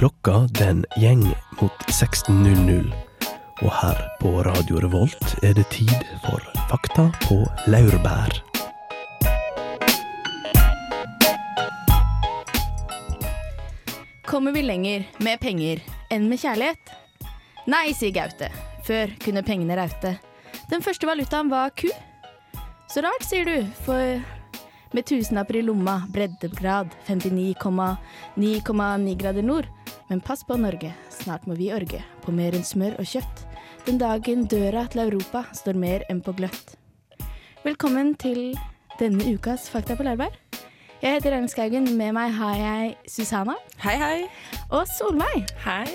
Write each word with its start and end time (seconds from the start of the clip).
Klokka 0.00 0.48
den 0.58 0.84
gjeng 0.96 1.20
mot 1.60 1.72
16.00. 1.92 2.88
Og 3.60 3.72
her 3.82 3.98
på 4.16 4.42
Radio 4.46 4.80
Revolt 4.80 5.44
er 5.44 5.52
det 5.52 5.68
tid 5.74 5.92
for 6.22 6.40
Fakta 6.70 7.12
på 7.26 7.36
laurbær. 7.68 8.32
Kommer 14.24 14.56
vi 14.56 14.62
lenger 14.64 15.04
med 15.20 15.36
penger 15.44 15.84
enn 16.08 16.32
med 16.32 16.40
kjærlighet? 16.40 16.80
Nei, 17.68 17.92
sier 17.92 18.16
Gaute. 18.16 18.48
Før 18.88 19.12
kunne 19.20 19.44
pengene 19.44 19.76
raute. 19.76 20.16
Den 20.72 20.80
første 20.80 21.04
valutaen 21.10 21.52
var 21.52 21.76
ku. 21.76 21.92
Så 22.88 23.04
rart, 23.04 23.20
sier 23.28 23.44
du, 23.44 23.68
for 23.84 24.16
med 24.96 25.04
tusenlapper 25.12 25.60
i 25.60 25.62
lomma, 25.68 26.08
breddegrad 26.08 26.88
59,9,9 27.04 29.20
grader 29.20 29.44
nord. 29.44 29.68
Men 30.10 30.20
pass 30.20 30.44
på 30.44 30.56
Norge, 30.58 30.90
snart 31.10 31.44
må 31.46 31.54
vi 31.54 31.68
orge 31.70 32.00
på 32.24 32.32
mer 32.34 32.50
enn 32.58 32.64
smør 32.66 32.96
og 32.98 33.06
kjøtt. 33.06 33.42
Den 33.86 34.00
dagen 34.00 34.42
døra 34.50 34.82
til 34.90 35.04
Europa 35.04 35.44
står 35.54 35.76
mer 35.78 36.02
enn 36.10 36.18
på 36.26 36.34
gløtt. 36.34 36.72
Velkommen 37.62 38.16
til 38.18 38.56
denne 38.98 39.22
ukas 39.30 39.68
Fakta 39.70 39.94
på 39.94 40.02
Lærberg. 40.02 40.34
Jeg 40.98 41.14
heter 41.14 41.36
Ellen 41.36 41.46
Skaugen. 41.46 41.86
Med 41.94 42.16
meg 42.18 42.34
har 42.40 42.58
jeg 42.58 42.96
Susanna 43.06 43.54
Hei, 43.84 43.94
hei. 44.02 44.18
og 44.74 44.90
Solveig. 44.96 45.46
Hei. 45.62 45.86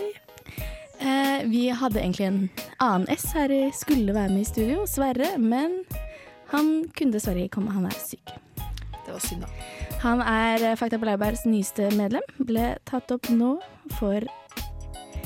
Eh, 1.03 1.43
vi 1.51 1.67
hadde 1.75 1.99
egentlig 1.99 2.29
en 2.29 2.41
annen 2.79 3.11
S 3.19 3.27
her 3.35 3.51
skulle 3.75 4.15
være 4.15 4.31
med 4.31 4.45
i 4.45 4.47
studio, 4.47 4.87
Sverre, 4.87 5.35
men 5.35 5.81
han 6.55 6.85
kunne 6.95 7.19
dessverre 7.19 7.43
ikke 7.43 7.57
komme, 7.59 7.75
han 7.75 7.91
er 7.91 7.99
syk. 7.99 8.31
Det 9.05 9.13
var 9.13 9.21
synd, 9.23 9.45
da. 9.45 9.49
Han 10.01 10.21
er 10.21 10.63
eh, 10.71 10.77
Fakta 10.79 10.99
på 11.01 11.07
Laurbærs 11.09 11.45
nyeste 11.45 11.91
medlem. 11.97 12.25
Ble 12.41 12.73
tatt 12.89 13.11
opp 13.13 13.29
nå 13.33 13.55
for 13.99 14.25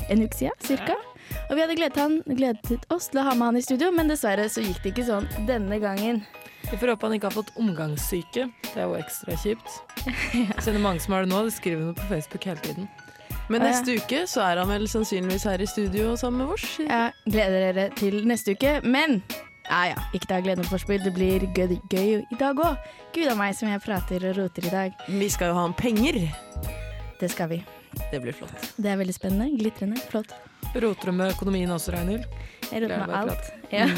en 0.10 0.24
uke 0.26 0.36
siden, 0.36 0.58
cirka. 0.66 0.98
Og 1.50 1.56
vi 1.56 1.62
hadde 1.64 1.78
gledet, 1.78 1.98
han, 2.02 2.20
gledet 2.26 2.86
oss 2.94 3.10
til 3.12 3.22
å 3.22 3.28
ha 3.28 3.36
med 3.38 3.52
han 3.52 3.60
i 3.60 3.66
studio, 3.66 3.92
men 3.94 4.10
dessverre 4.10 4.48
så 4.50 4.64
gikk 4.66 4.82
det 4.84 4.94
ikke 4.94 5.10
sånn 5.10 5.28
denne 5.48 5.78
gangen. 5.82 6.24
Vi 6.70 6.78
får 6.78 6.94
håpe 6.94 7.08
han 7.08 7.16
ikke 7.18 7.30
har 7.30 7.38
fått 7.38 7.52
omgangssyke. 7.58 8.48
Det 8.70 8.78
er 8.78 8.90
jo 8.90 8.98
ekstra 9.00 9.38
kjipt. 9.42 9.78
Jeg 10.36 10.64
kjenner 10.66 10.84
mange 10.84 11.04
som 11.04 11.16
har 11.16 11.26
det 11.26 11.32
nå. 11.32 11.44
De 11.48 11.54
skriver 11.54 11.86
noe 11.88 11.98
på 11.98 12.10
Facebook 12.12 12.50
hele 12.50 12.62
tiden. 12.66 12.90
Men 13.50 13.64
neste 13.66 13.96
ja. 13.96 14.02
uke 14.02 14.24
så 14.30 14.44
er 14.46 14.62
han 14.62 14.70
vel 14.70 14.86
sannsynligvis 14.90 15.48
her 15.50 15.62
i 15.62 15.70
studio 15.70 16.14
sammen 16.20 16.44
med 16.44 16.54
oss. 16.54 16.66
Ja, 16.84 17.08
gleder 17.26 17.64
dere 17.70 17.88
til 17.98 18.22
neste 18.30 18.54
uke, 18.54 18.76
men 18.86 19.24
ja 19.70 19.82
ja, 19.92 19.98
ikke 20.14 20.30
ta 20.32 20.40
gleden 20.44 20.66
for 20.66 20.78
forspill. 20.78 21.02
Det 21.06 21.14
blir 21.16 21.46
gøy, 21.56 21.78
gøy 21.92 22.22
i 22.22 22.40
dag 22.40 22.58
òg. 22.58 22.78
Gud 23.16 23.30
a 23.30 23.36
meg 23.38 23.56
som 23.58 23.70
jeg 23.70 23.82
prater 23.86 24.26
og 24.32 24.40
roter 24.40 24.66
i 24.70 24.74
dag. 24.74 25.04
Vi 25.08 25.30
skal 25.30 25.54
jo 25.54 25.60
ha 25.60 25.68
om 25.70 25.76
penger. 25.78 26.18
Det 27.20 27.30
skal 27.32 27.52
vi. 27.54 27.62
Det 28.12 28.22
blir 28.22 28.34
flott. 28.34 28.74
Det 28.78 28.90
er 28.92 29.00
veldig 29.00 29.16
spennende, 29.16 29.50
glitrende, 29.58 30.02
flott. 30.10 30.34
Roter 30.76 31.10
du 31.10 31.16
med 31.18 31.34
økonomien 31.34 31.72
også, 31.74 31.94
Reinhild? 31.96 32.26
Jeg 32.70 32.84
roter 32.84 33.06
med 33.06 33.16
alt. 33.24 33.54
Ja. 33.74 33.90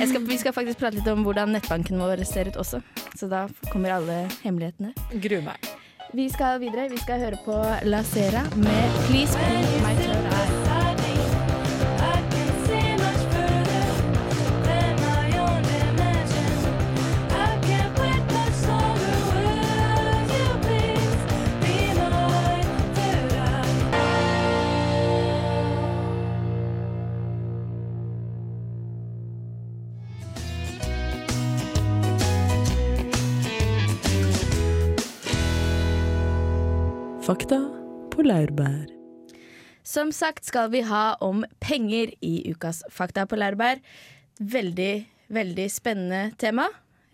Jeg 0.00 0.08
skal, 0.08 0.22
vi 0.24 0.38
skal 0.40 0.54
faktisk 0.56 0.80
prate 0.80 0.96
litt 0.96 1.08
om 1.12 1.20
hvordan 1.26 1.52
nettbanken 1.52 2.00
vår 2.00 2.22
ser 2.24 2.48
ut 2.48 2.56
også, 2.62 2.80
så 3.12 3.28
da 3.28 3.42
kommer 3.68 3.92
alle 3.98 4.22
hemmelighetene. 4.40 4.94
Gruer 5.20 5.44
meg. 5.50 5.68
Vi 6.16 6.30
skal 6.32 6.62
videre. 6.62 6.88
Vi 6.90 6.98
skal 6.98 7.20
høre 7.22 7.42
på 7.44 7.58
La 7.86 8.02
Sera 8.02 8.46
med 8.56 8.96
'Please 9.04 9.36
Please 9.36 9.84
My 9.84 10.09
Fakta 37.30 37.60
på 38.10 38.24
laurbær. 38.26 38.88
Som 39.86 40.08
sagt 40.10 40.48
skal 40.48 40.72
vi 40.72 40.80
ha 40.82 41.12
om 41.22 41.44
penger 41.62 42.10
i 42.26 42.40
ukas 42.50 42.80
Fakta 42.90 43.22
på 43.30 43.38
Lærbær. 43.38 43.78
Veldig, 44.42 44.94
veldig 45.30 45.66
spennende 45.70 46.32
tema. 46.42 46.64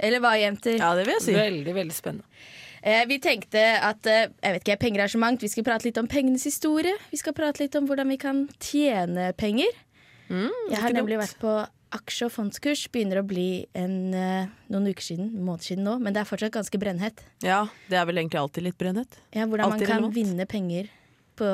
Eller 0.01 0.23
hva, 0.25 0.31
jenter? 0.41 0.79
Ja, 0.81 0.95
det 0.97 1.05
vil 1.05 1.19
jeg 1.19 1.25
si. 1.27 1.35
Veldig, 1.37 1.75
veldig 1.77 1.97
spennende. 1.99 2.41
Eh, 2.81 3.03
vi 3.11 3.19
tenkte 3.21 3.61
at 3.61 4.09
eh, 4.09 4.31
jeg 4.33 4.57
vet 4.57 4.65
ikke, 4.65 4.79
penger 4.87 5.05
er 5.05 5.13
så 5.13 5.21
mangt. 5.21 5.45
Vi 5.45 5.53
skal 5.53 5.69
prate 5.69 5.91
litt 5.91 6.01
om 6.01 6.09
pengenes 6.09 6.49
historie. 6.49 6.97
Vi 7.13 7.21
skal 7.21 7.37
prate 7.37 7.67
litt 7.67 7.77
om 7.77 7.85
hvordan 7.85 8.09
vi 8.09 8.17
kan 8.25 8.47
tjene 8.57 9.35
penger. 9.37 9.85
jeg 10.33 10.81
har 10.81 10.97
nemlig 10.97 11.21
dumt. 11.21 11.27
vært 11.27 11.45
på 11.45 11.59
aksje- 11.97 12.29
og 12.29 12.33
fondskurs. 12.35 12.85
Begynner 12.93 13.23
å 13.23 13.27
bli 13.27 13.67
en, 13.75 14.15
eh, 14.15 14.47
noen 14.71 14.87
uker 14.93 15.03
siden, 15.09 15.33
måneder 15.41 15.65
siden 15.71 15.85
nå, 15.89 15.97
men 16.01 16.13
det 16.15 16.21
er 16.23 16.29
fortsatt 16.29 16.53
ganske 16.55 16.79
brennhett. 16.81 17.25
Ja, 17.43 17.65
det 17.91 17.99
er 17.99 18.07
vel 18.07 18.17
egentlig 18.23 18.41
alltid 18.41 18.63
litt 18.69 18.79
brennhet. 18.79 19.19
Ja, 19.35 19.47
hvordan 19.47 19.73
Alltid 19.73 19.89
man 19.89 20.03
kan 20.07 20.13
vinne 20.13 20.47
penger 20.47 20.89
på 21.37 21.51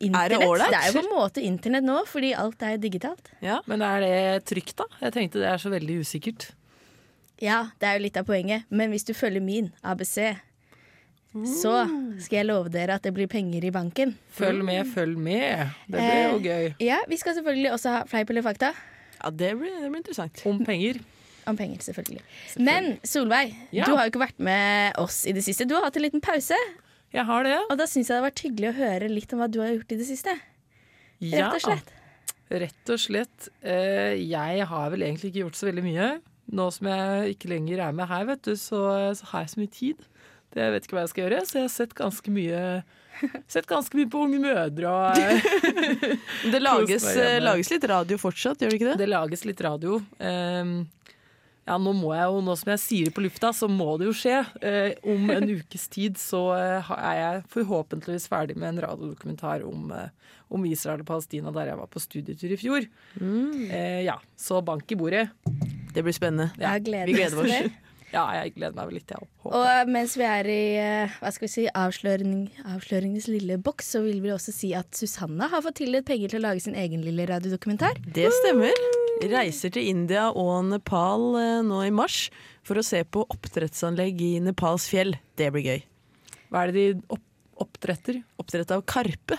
Er 0.00 0.28
det 0.30 0.38
ålreit? 0.46 0.70
Det 0.70 0.78
er 0.78 0.92
jo 0.92 1.00
på 1.00 1.04
en 1.04 1.14
måte 1.16 1.42
internett 1.42 1.82
nå, 1.84 2.04
fordi 2.06 2.32
alt 2.38 2.62
er 2.62 2.76
digitalt. 2.78 3.32
Ja. 3.42 3.60
Men 3.66 3.82
er 3.82 4.00
det 4.00 4.44
trygt, 4.46 4.76
da? 4.78 4.84
Jeg 5.02 5.12
tenkte 5.16 5.40
det 5.42 5.48
er 5.50 5.58
så 5.58 5.70
veldig 5.72 5.96
usikkert. 6.04 6.50
Ja, 7.42 7.70
det 7.80 7.86
er 7.88 7.98
jo 7.98 8.04
litt 8.04 8.16
av 8.16 8.24
poenget, 8.26 8.64
men 8.70 8.90
hvis 8.90 9.04
du 9.04 9.12
følger 9.14 9.42
min 9.42 9.72
ABC, 9.82 10.36
så 11.34 11.72
skal 12.22 12.38
jeg 12.40 12.46
love 12.48 12.70
dere 12.72 12.94
at 12.96 13.02
det 13.04 13.12
blir 13.14 13.28
penger 13.30 13.62
i 13.68 13.70
banken. 13.74 14.14
Følg 14.34 14.64
med, 14.64 14.86
følg 14.94 15.18
med. 15.20 15.68
Det 15.86 15.98
blir 15.98 16.14
Eh, 16.14 16.30
jo 16.32 16.38
gøy. 16.40 16.74
Ja, 16.80 17.00
vi 17.08 17.16
skal 17.20 17.34
selvfølgelig 17.36 17.72
også 17.74 17.90
ha 17.90 18.04
fleip 18.08 18.30
eller 18.30 18.42
fakta. 18.42 18.72
Ja 19.22 19.30
det, 19.30 19.52
blir, 19.60 19.72
det 19.82 19.88
blir 19.90 20.00
interessant. 20.02 20.42
Om 20.46 20.60
penger. 20.66 21.00
Om 21.48 21.56
penger, 21.56 21.78
selvfølgelig. 21.86 22.22
Men 22.60 22.98
Solveig, 23.08 23.54
Ja. 23.72 23.84
du 23.88 23.94
har 23.96 24.04
jo 24.06 24.12
ikke 24.12 24.20
vært 24.26 24.38
med 24.38 24.98
oss 25.00 25.22
i 25.26 25.32
det 25.32 25.42
siste. 25.46 25.64
Du 25.68 25.74
har 25.78 25.86
hatt 25.88 25.96
en 25.96 26.04
liten 26.04 26.20
pause. 26.24 26.56
Jeg 27.14 27.24
har 27.24 27.46
det. 27.46 27.56
Og 27.70 27.78
da 27.80 27.86
syns 27.88 28.08
jeg 28.10 28.14
det 28.14 28.20
har 28.20 28.26
vært 28.30 28.42
hyggelig 28.44 28.68
å 28.68 28.76
høre 28.76 29.08
litt 29.08 29.32
om 29.32 29.40
hva 29.40 29.48
du 29.50 29.60
har 29.62 29.70
gjort 29.72 29.94
i 29.94 30.00
det 30.00 30.08
siste. 30.10 30.34
Ja. 31.24 31.48
Rett 31.48 31.56
og 31.56 31.64
slett. 31.64 31.94
Rett 32.48 32.92
og 32.92 33.00
slett. 33.00 33.48
Eh, 33.64 34.14
jeg 34.28 34.66
har 34.68 34.90
vel 34.92 35.02
egentlig 35.06 35.32
ikke 35.32 35.46
gjort 35.46 35.56
så 35.58 35.70
veldig 35.70 35.84
mye. 35.88 36.10
Nå 36.52 36.68
som 36.72 36.86
jeg 36.88 37.34
ikke 37.34 37.50
lenger 37.52 37.80
er 37.88 37.96
med 37.96 38.08
her, 38.08 38.24
vet 38.28 38.44
du, 38.46 38.54
så, 38.56 38.78
så 39.16 39.26
har 39.32 39.42
jeg 39.44 39.50
så 39.52 39.60
mye 39.60 39.72
tid. 39.72 40.06
Jeg 40.58 40.74
vet 40.74 40.86
ikke 40.86 40.98
hva 40.98 41.04
jeg 41.06 41.12
skal 41.14 41.24
gjøre, 41.24 41.42
så 41.46 41.60
jeg 41.60 41.66
har 41.66 41.74
sett 41.74 41.98
ganske 41.98 42.34
mye 42.34 42.62
Sett 43.50 43.66
ganske 43.66 43.98
mye 43.98 44.06
på 44.06 44.20
Unge 44.22 44.38
mødre 44.38 44.90
og 44.92 45.16
eh, 45.18 45.48
Det 46.52 46.60
lages, 46.62 47.02
eh, 47.18 47.40
lages 47.42 47.72
litt 47.72 47.86
radio 47.90 48.18
fortsatt, 48.20 48.62
gjør 48.62 48.70
det 48.70 48.78
ikke 48.78 48.90
det? 48.92 48.98
Det 49.00 49.08
lages 49.10 49.42
litt 49.48 49.62
radio. 49.64 49.98
Um, 50.22 50.76
ja, 51.68 51.76
nå 51.76 51.92
må 51.92 52.14
jeg 52.16 52.28
jo, 52.30 52.38
nå 52.44 52.54
som 52.56 52.70
jeg 52.72 52.80
sier 52.80 53.08
det 53.08 53.14
på 53.16 53.22
lufta, 53.26 53.50
så 53.52 53.68
må 53.68 53.90
det 54.00 54.06
jo 54.08 54.14
skje. 54.16 54.38
Eh, 54.64 54.94
om 55.12 55.28
en 55.34 55.50
ukes 55.58 55.88
tid 55.92 56.16
så 56.20 56.42
eh, 56.56 56.92
er 56.96 57.18
jeg 57.18 57.42
forhåpentligvis 57.52 58.28
ferdig 58.32 58.56
med 58.56 58.70
en 58.70 58.80
radiodokumentar 58.86 59.66
om, 59.68 59.90
eh, 59.92 60.38
om 60.54 60.64
Israel 60.68 61.04
og 61.04 61.10
Palestina 61.10 61.52
der 61.52 61.72
jeg 61.72 61.80
var 61.82 61.90
på 61.92 62.02
studietur 62.02 62.54
i 62.54 62.60
fjor. 62.60 62.88
Eh, 63.20 64.00
ja, 64.06 64.16
så 64.38 64.62
bank 64.64 64.88
i 64.94 65.00
bordet. 65.00 65.26
Det 65.92 66.04
blir 66.06 66.16
spennende. 66.16 66.54
Ja, 66.60 66.78
gleder 66.80 67.12
vi 67.12 67.18
gleder 67.20 67.44
oss. 67.44 67.84
Ja, 68.12 68.24
jeg 68.38 68.54
gleder 68.54 68.76
meg 68.76 68.88
vel 68.88 68.96
litt, 68.98 69.12
jeg 69.12 69.20
òg. 69.20 69.48
Og 69.58 69.90
mens 69.92 70.14
vi 70.16 70.24
er 70.24 70.48
i 70.48 70.62
eh, 70.80 71.16
hva 71.20 71.32
skal 71.34 71.44
vi 71.44 71.50
si, 71.52 71.66
avsløring, 71.76 72.46
avsløringens 72.72 73.28
lille 73.28 73.58
boks, 73.60 73.92
så 73.94 74.02
vil 74.04 74.22
vi 74.24 74.32
også 74.32 74.54
si 74.54 74.72
at 74.76 74.88
Susanne 74.96 75.50
har 75.52 75.64
fått 75.64 75.80
tildelt 75.82 76.08
penger 76.08 76.32
til 76.32 76.40
å 76.40 76.46
lage 76.46 76.64
sin 76.64 76.78
egen 76.78 77.04
lille 77.04 77.28
radiodokumentar. 77.28 78.00
Det 78.16 78.30
stemmer. 78.40 78.72
Reiser 79.28 79.72
til 79.74 79.90
India 79.90 80.28
og 80.30 80.70
Nepal 80.70 81.28
eh, 81.40 81.60
nå 81.66 81.82
i 81.84 81.92
mars 81.92 82.28
for 82.66 82.80
å 82.80 82.86
se 82.86 83.02
på 83.04 83.26
oppdrettsanlegg 83.28 84.20
i 84.24 84.34
Nepals 84.44 84.88
fjell. 84.88 85.16
Det 85.36 85.52
blir 85.52 85.68
gøy. 85.68 85.80
Hva 86.48 86.64
er 86.64 86.72
det 86.72 86.78
de 86.78 87.08
opp 87.12 87.24
oppdretter? 87.58 88.22
Oppdrett 88.38 88.70
av 88.70 88.84
karpe. 88.86 89.38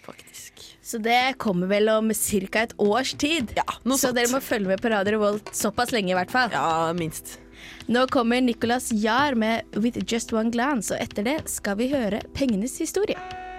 Faktisk. 0.00 0.78
Så 0.82 0.98
det 0.98 1.34
kommer 1.38 1.66
vel 1.70 1.88
om 1.92 2.10
ca. 2.14 2.62
et 2.62 2.74
års 2.78 3.12
tid. 3.14 3.52
Ja, 3.58 3.66
noe 3.82 3.98
så 4.00 4.12
dere 4.16 4.30
må 4.32 4.40
følge 4.42 4.72
med 4.72 4.82
på 4.82 4.90
Radio 4.90 5.18
Revolt 5.18 5.52
såpass 5.54 5.92
lenge 5.94 6.14
i 6.14 6.18
hvert 6.18 6.32
fall. 6.32 6.50
Ja, 6.54 6.92
minst. 6.96 7.38
Nå 7.88 8.06
kommer 8.06 8.40
Nicolas 8.40 8.92
Jahr 8.92 9.34
med 9.34 9.62
'With 9.74 10.00
Just 10.06 10.32
One 10.32 10.50
Glance', 10.50 10.92
og 10.94 11.02
etter 11.02 11.22
det 11.22 11.38
skal 11.48 11.76
vi 11.76 11.88
høre 11.88 12.20
pengenes 12.34 12.78
historie. 12.78 13.49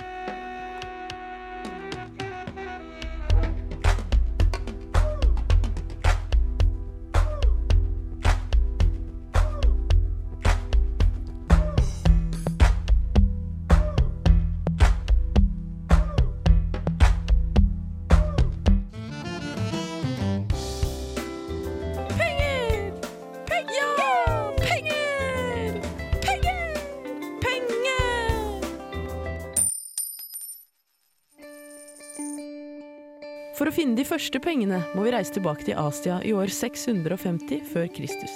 For 33.72 33.78
å 33.78 33.84
finne 33.86 33.96
de 33.96 34.04
første 34.04 34.40
pengene 34.44 34.82
må 34.92 35.06
vi 35.06 35.12
reise 35.14 35.32
tilbake 35.32 35.64
til 35.64 35.78
Asia 35.80 36.18
i 36.28 36.34
år 36.36 36.50
650 36.52 37.62
før 37.70 37.86
Kristus. 37.96 38.34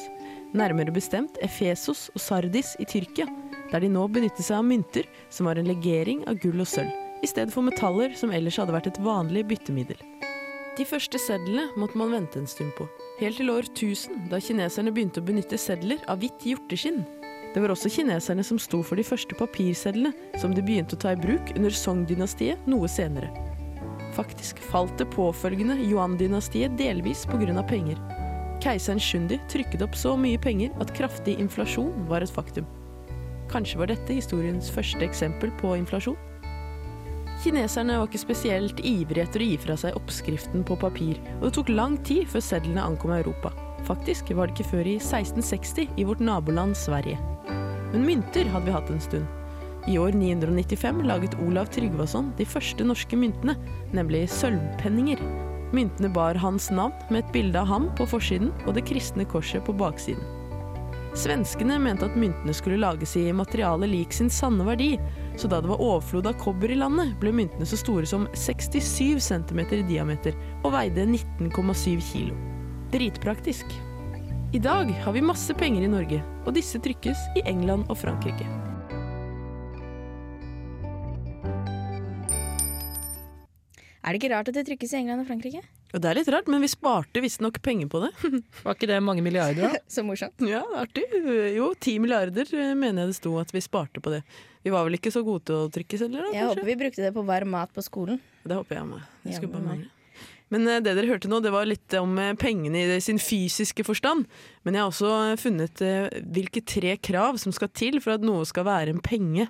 Nærmere 0.56 0.94
bestemt 0.96 1.36
Efesos 1.44 2.06
og 2.14 2.22
Sardis 2.24 2.70
i 2.80 2.86
Tyrkia, 2.88 3.26
der 3.68 3.84
de 3.84 3.90
nå 3.92 4.06
benytter 4.16 4.46
seg 4.46 4.62
av 4.62 4.64
mynter 4.64 5.10
som 5.28 5.50
var 5.50 5.60
en 5.60 5.68
legering 5.68 6.22
av 6.32 6.40
gull 6.40 6.64
og 6.64 6.70
sølv, 6.72 6.94
i 7.20 7.28
stedet 7.28 7.52
for 7.52 7.68
metaller 7.68 8.16
som 8.16 8.32
ellers 8.32 8.56
hadde 8.62 8.78
vært 8.78 8.88
et 8.94 9.00
vanlig 9.04 9.44
byttemiddel. 9.50 10.00
De 10.80 10.86
første 10.88 11.20
sedlene 11.20 11.66
måtte 11.76 12.00
man 12.00 12.16
vente 12.16 12.40
en 12.40 12.48
stund 12.48 12.72
på, 12.80 12.88
helt 13.20 13.36
til 13.42 13.52
år 13.52 13.68
1000, 13.68 14.30
da 14.32 14.40
kineserne 14.40 14.94
begynte 14.96 15.20
å 15.20 15.28
benytte 15.28 15.60
sedler 15.60 16.00
av 16.08 16.24
hvitt 16.24 16.48
hjorteskinn. 16.48 17.04
Det 17.52 17.60
var 17.60 17.76
også 17.76 17.92
kineserne 17.92 18.48
som 18.48 18.56
sto 18.56 18.80
for 18.88 18.96
de 18.96 19.04
første 19.04 19.36
papirsedlene, 19.36 20.16
som 20.40 20.56
de 20.56 20.64
begynte 20.64 20.96
å 20.96 21.04
ta 21.04 21.12
i 21.12 21.20
bruk 21.20 21.52
under 21.58 21.76
Song-dynastiet 21.76 22.72
noe 22.72 22.88
senere. 22.88 23.45
Faktisk 24.16 24.62
falt 24.72 24.96
det 24.98 25.10
påfølgende 25.12 25.76
Yuan-dynastiet 25.84 26.78
delvis 26.80 27.26
pga. 27.28 27.64
penger. 27.68 28.00
Keiseren 28.64 29.00
Shundi 29.00 29.40
trykket 29.52 29.84
opp 29.84 29.96
så 29.96 30.16
mye 30.18 30.40
penger 30.40 30.72
at 30.80 30.94
kraftig 30.96 31.36
inflasjon 31.40 32.08
var 32.08 32.24
et 32.24 32.32
faktum. 32.32 32.66
Kanskje 33.52 33.78
var 33.78 33.92
dette 33.92 34.16
historiens 34.16 34.72
første 34.72 35.04
eksempel 35.06 35.52
på 35.60 35.76
inflasjon? 35.76 36.18
Kineserne 37.44 38.00
var 38.00 38.08
ikke 38.08 38.24
spesielt 38.24 38.80
ivrige 38.80 39.26
etter 39.28 39.44
å 39.44 39.48
gi 39.50 39.58
fra 39.60 39.76
seg 39.78 39.98
oppskriften 40.00 40.64
på 40.66 40.78
papir, 40.80 41.20
og 41.38 41.50
det 41.50 41.54
tok 41.58 41.70
lang 41.70 41.98
tid 42.08 42.30
før 42.32 42.42
sedlene 42.42 42.86
ankom 42.88 43.12
Europa. 43.12 43.52
Faktisk 43.86 44.32
var 44.34 44.48
det 44.48 44.56
ikke 44.56 44.72
før 44.72 44.88
i 44.88 44.96
1660 44.98 46.00
i 46.00 46.06
vårt 46.08 46.24
naboland 46.24 46.78
Sverige. 46.80 47.20
Men 47.92 48.08
mynter 48.08 48.48
hadde 48.50 48.70
vi 48.70 48.74
hatt 48.74 48.90
en 48.90 49.04
stund. 49.04 49.45
I 49.88 49.98
år 50.02 50.12
995 50.18 51.04
laget 51.06 51.36
Olav 51.46 51.70
Tryggvason 51.70 52.32
de 52.38 52.46
første 52.46 52.86
norske 52.88 53.18
myntene, 53.18 53.54
nemlig 53.94 54.24
sølvpenninger. 54.34 55.22
Myntene 55.76 56.10
bar 56.14 56.40
hans 56.42 56.72
navn 56.74 56.96
med 57.12 57.22
et 57.22 57.36
bilde 57.36 57.62
av 57.62 57.70
ham 57.70 57.92
på 57.98 58.08
forsiden 58.10 58.50
og 58.66 58.74
det 58.78 58.88
kristne 58.90 59.28
korset 59.30 59.62
på 59.66 59.76
baksiden. 59.78 60.24
Svenskene 61.16 61.78
mente 61.80 62.10
at 62.10 62.18
myntene 62.20 62.52
skulle 62.54 62.82
lages 62.82 63.14
i 63.16 63.30
materiale 63.32 63.88
lik 63.88 64.12
sin 64.14 64.28
sanne 64.34 64.66
verdi, 64.68 64.96
så 65.40 65.48
da 65.48 65.62
det 65.64 65.70
var 65.72 65.80
overflod 65.80 66.28
av 66.28 66.36
kobber 66.42 66.74
i 66.74 66.80
landet, 66.82 67.14
ble 67.22 67.32
myntene 67.32 67.68
så 67.70 67.80
store 67.80 68.10
som 68.10 68.28
67 68.34 69.22
cm 69.24 69.64
i 69.70 69.84
diameter 69.88 70.36
og 70.64 70.74
veide 70.76 71.06
19,7 71.08 72.04
kilo. 72.10 72.36
Dritpraktisk. 72.92 73.70
I 74.52 74.60
dag 74.60 74.92
har 75.06 75.16
vi 75.16 75.24
masse 75.24 75.56
penger 75.56 75.88
i 75.88 75.92
Norge, 75.94 76.24
og 76.46 76.56
disse 76.58 76.82
trykkes 76.84 77.30
i 77.40 77.48
England 77.48 77.88
og 77.88 78.00
Frankrike. 78.04 78.65
Er 84.06 84.14
det 84.14 84.20
ikke 84.22 84.36
rart 84.36 84.50
at 84.52 84.54
det 84.54 84.68
trykkes 84.68 84.92
i 84.94 84.98
England 85.00 85.24
og 85.24 85.30
Frankrike? 85.32 85.64
Ja, 85.90 86.00
det 86.02 86.10
er 86.12 86.18
litt 86.20 86.28
rart, 86.30 86.50
men 86.52 86.62
vi 86.62 86.68
sparte 86.70 87.22
visstnok 87.24 87.58
penger 87.66 87.88
på 87.90 88.04
det. 88.04 88.12
Var 88.66 88.76
ikke 88.76 88.90
det 88.92 89.00
mange 89.02 89.24
milliarder, 89.26 89.74
da? 89.74 89.82
Så 89.96 90.04
morsomt. 90.06 90.44
Ja, 90.46 90.62
artig. 90.78 91.08
Jo, 91.56 91.72
ti 91.82 91.96
milliarder 92.04 92.52
eh, 92.54 92.76
mener 92.78 93.06
jeg 93.06 93.16
det 93.16 93.18
sto 93.18 93.34
at 93.42 93.54
vi 93.56 93.64
sparte 93.66 94.04
på 94.06 94.14
det. 94.14 94.22
Vi 94.66 94.74
var 94.74 94.86
vel 94.86 94.98
ikke 94.98 95.12
så 95.14 95.22
gode 95.26 95.44
til 95.46 95.58
å 95.58 95.66
trykkes 95.74 96.02
heller, 96.06 96.24
da? 96.26 96.32
Jeg 96.34 96.50
håper 96.50 96.66
vi 96.66 96.78
brukte 96.80 97.04
det 97.04 97.12
på 97.14 97.22
varm 97.26 97.52
mat 97.54 97.74
på 97.74 97.84
skolen. 97.86 98.18
Det 98.46 98.58
håper 98.58 98.80
jeg 98.80 98.88
òg. 98.94 99.04
Det 99.22 99.36
skulle 99.38 99.54
bare 99.58 99.68
mangle. 99.72 99.92
Men 100.54 100.70
eh, 100.70 100.80
det 100.86 100.94
dere 101.00 101.10
hørte 101.10 101.30
nå, 101.32 101.42
det 101.42 101.54
var 101.54 101.70
litt 101.70 101.98
om 101.98 102.14
eh, 102.22 102.34
pengene 102.38 102.86
i 102.86 103.02
sin 103.02 103.22
fysiske 103.22 103.86
forstand. 103.90 104.30
Men 104.66 104.78
jeg 104.78 104.86
har 104.86 104.94
også 104.94 105.42
funnet 105.42 105.86
hvilke 106.30 106.62
tre 106.62 106.98
krav 107.02 107.42
som 107.42 107.54
skal 107.54 107.74
til 107.74 107.98
for 108.02 108.20
at 108.20 108.26
noe 108.26 108.46
skal 108.46 108.70
være 108.70 108.94
en 108.94 109.02
penge. 109.06 109.50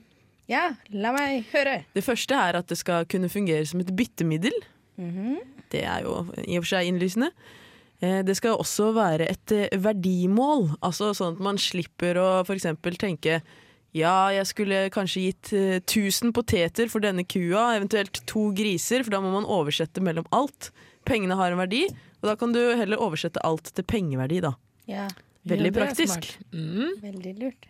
Ja, 0.52 0.76
la 0.94 1.12
meg 1.16 1.46
høre. 1.54 1.80
Det 1.96 2.04
første 2.06 2.38
er 2.38 2.60
at 2.60 2.68
det 2.70 2.78
skal 2.78 3.06
kunne 3.10 3.30
fungere 3.34 3.66
som 3.66 3.82
et 3.82 3.94
byttemiddel. 3.98 4.56
Mhm. 5.02 5.38
Det 5.74 5.82
er 5.84 6.04
jo 6.06 6.20
i 6.46 6.58
og 6.60 6.64
for 6.64 6.76
seg 6.76 6.88
innlysende. 6.92 7.32
Eh, 8.02 8.22
Det 8.24 8.36
skal 8.38 8.58
også 8.62 8.92
være 8.94 9.26
et 9.32 9.52
eh, 9.52 9.78
verdimål, 9.82 10.76
altså 10.84 11.10
sånn 11.18 11.36
at 11.36 11.42
man 11.42 11.58
slipper 11.58 12.20
å 12.22 12.28
f.eks. 12.46 12.68
tenke 13.02 13.42
ja, 13.96 14.28
jeg 14.36 14.46
skulle 14.46 14.90
kanskje 14.92 15.22
gitt 15.24 15.54
eh, 15.56 15.80
1000 15.80 16.34
poteter 16.36 16.90
for 16.92 17.00
denne 17.00 17.24
kua, 17.24 17.78
eventuelt 17.78 18.20
to 18.28 18.50
griser, 18.54 19.04
for 19.04 19.16
da 19.16 19.22
må 19.24 19.32
man 19.32 19.48
oversette 19.48 20.04
mellom 20.04 20.28
alt. 20.36 20.70
Pengene 21.08 21.38
har 21.40 21.52
en 21.52 21.62
verdi, 21.62 21.86
og 22.22 22.28
da 22.28 22.36
kan 22.36 22.52
du 22.52 22.60
heller 22.76 23.00
oversette 23.00 23.40
alt 23.48 23.72
til 23.74 23.88
pengeverdi, 23.88 24.42
da. 24.44 24.54
Ja, 24.92 25.08
Veldig 25.46 25.72
praktisk. 25.76 26.28
Mm. 26.52 26.96
veldig 27.04 27.34
lurt. 27.40 27.68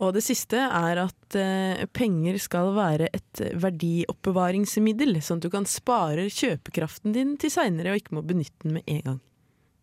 Og 0.00 0.14
det 0.16 0.22
siste 0.24 0.56
er 0.56 0.98
at 1.02 1.36
eh, 1.36 1.82
penger 1.92 2.38
skal 2.40 2.70
være 2.76 3.10
et 3.12 3.42
verdioppbevaringsmiddel, 3.60 5.18
sånn 5.20 5.42
at 5.42 5.44
du 5.44 5.52
kan 5.52 5.68
spare 5.68 6.24
kjøpekraften 6.32 7.12
din 7.16 7.34
til 7.40 7.52
seinere 7.52 7.92
og 7.92 8.00
ikke 8.00 8.16
må 8.16 8.24
benytte 8.24 8.64
den 8.64 8.78
med 8.78 8.88
en 8.88 9.02
gang. 9.10 9.18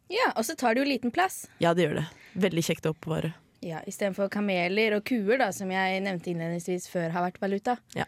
Ja, 0.10 0.32
og 0.34 0.48
så 0.48 0.56
tar 0.58 0.74
det 0.74 0.82
jo 0.82 0.88
liten 0.90 1.14
plass. 1.14 1.46
Ja, 1.62 1.76
det 1.78 1.86
gjør 1.86 2.00
det. 2.00 2.08
Veldig 2.48 2.64
kjekt 2.66 2.88
å 2.90 2.96
oppbevare. 2.96 3.36
Ja, 3.66 3.82
Istedenfor 3.90 4.30
kameler 4.34 4.98
og 4.98 5.06
kuer, 5.06 5.38
da, 5.42 5.52
som 5.54 5.70
jeg 5.74 6.02
nevnte 6.06 6.32
innledningsvis 6.32 6.88
før 6.90 7.12
har 7.14 7.28
vært 7.28 7.42
valuta. 7.44 7.78
Ja. 7.98 8.06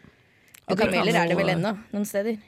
Og 0.70 0.78
kameler 0.78 1.14
er 1.14 1.30
det 1.30 1.38
vel 1.38 1.54
ennå, 1.54 1.74
noen 1.92 2.06
steder. 2.08 2.38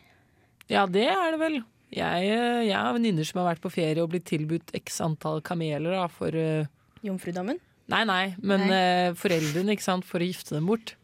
Ja, 0.70 0.86
det 0.90 1.08
er 1.10 1.34
det 1.34 1.40
vel. 1.42 1.58
Jeg, 1.92 2.30
jeg 2.64 2.72
har 2.72 2.94
venninner 2.96 3.26
som 3.28 3.42
har 3.42 3.52
vært 3.52 3.62
på 3.62 3.72
ferie 3.74 4.00
og 4.00 4.14
blitt 4.14 4.24
tilbudt 4.30 4.72
x 4.78 5.02
antall 5.04 5.42
kameler 5.44 5.92
da, 5.92 6.06
for 6.10 6.32
uh... 6.32 6.70
Jomfrudommen. 7.04 7.58
Nei, 7.92 8.02
nei, 8.08 8.34
men 8.40 8.64
Nei. 8.66 8.80
eh, 9.08 9.12
foreldrene, 9.18 9.74
ikke 9.76 9.84
sant, 9.84 10.06
for 10.08 10.22
å 10.22 10.26
gifte 10.26 10.56
dem 10.56 10.66
bort. 10.70 10.94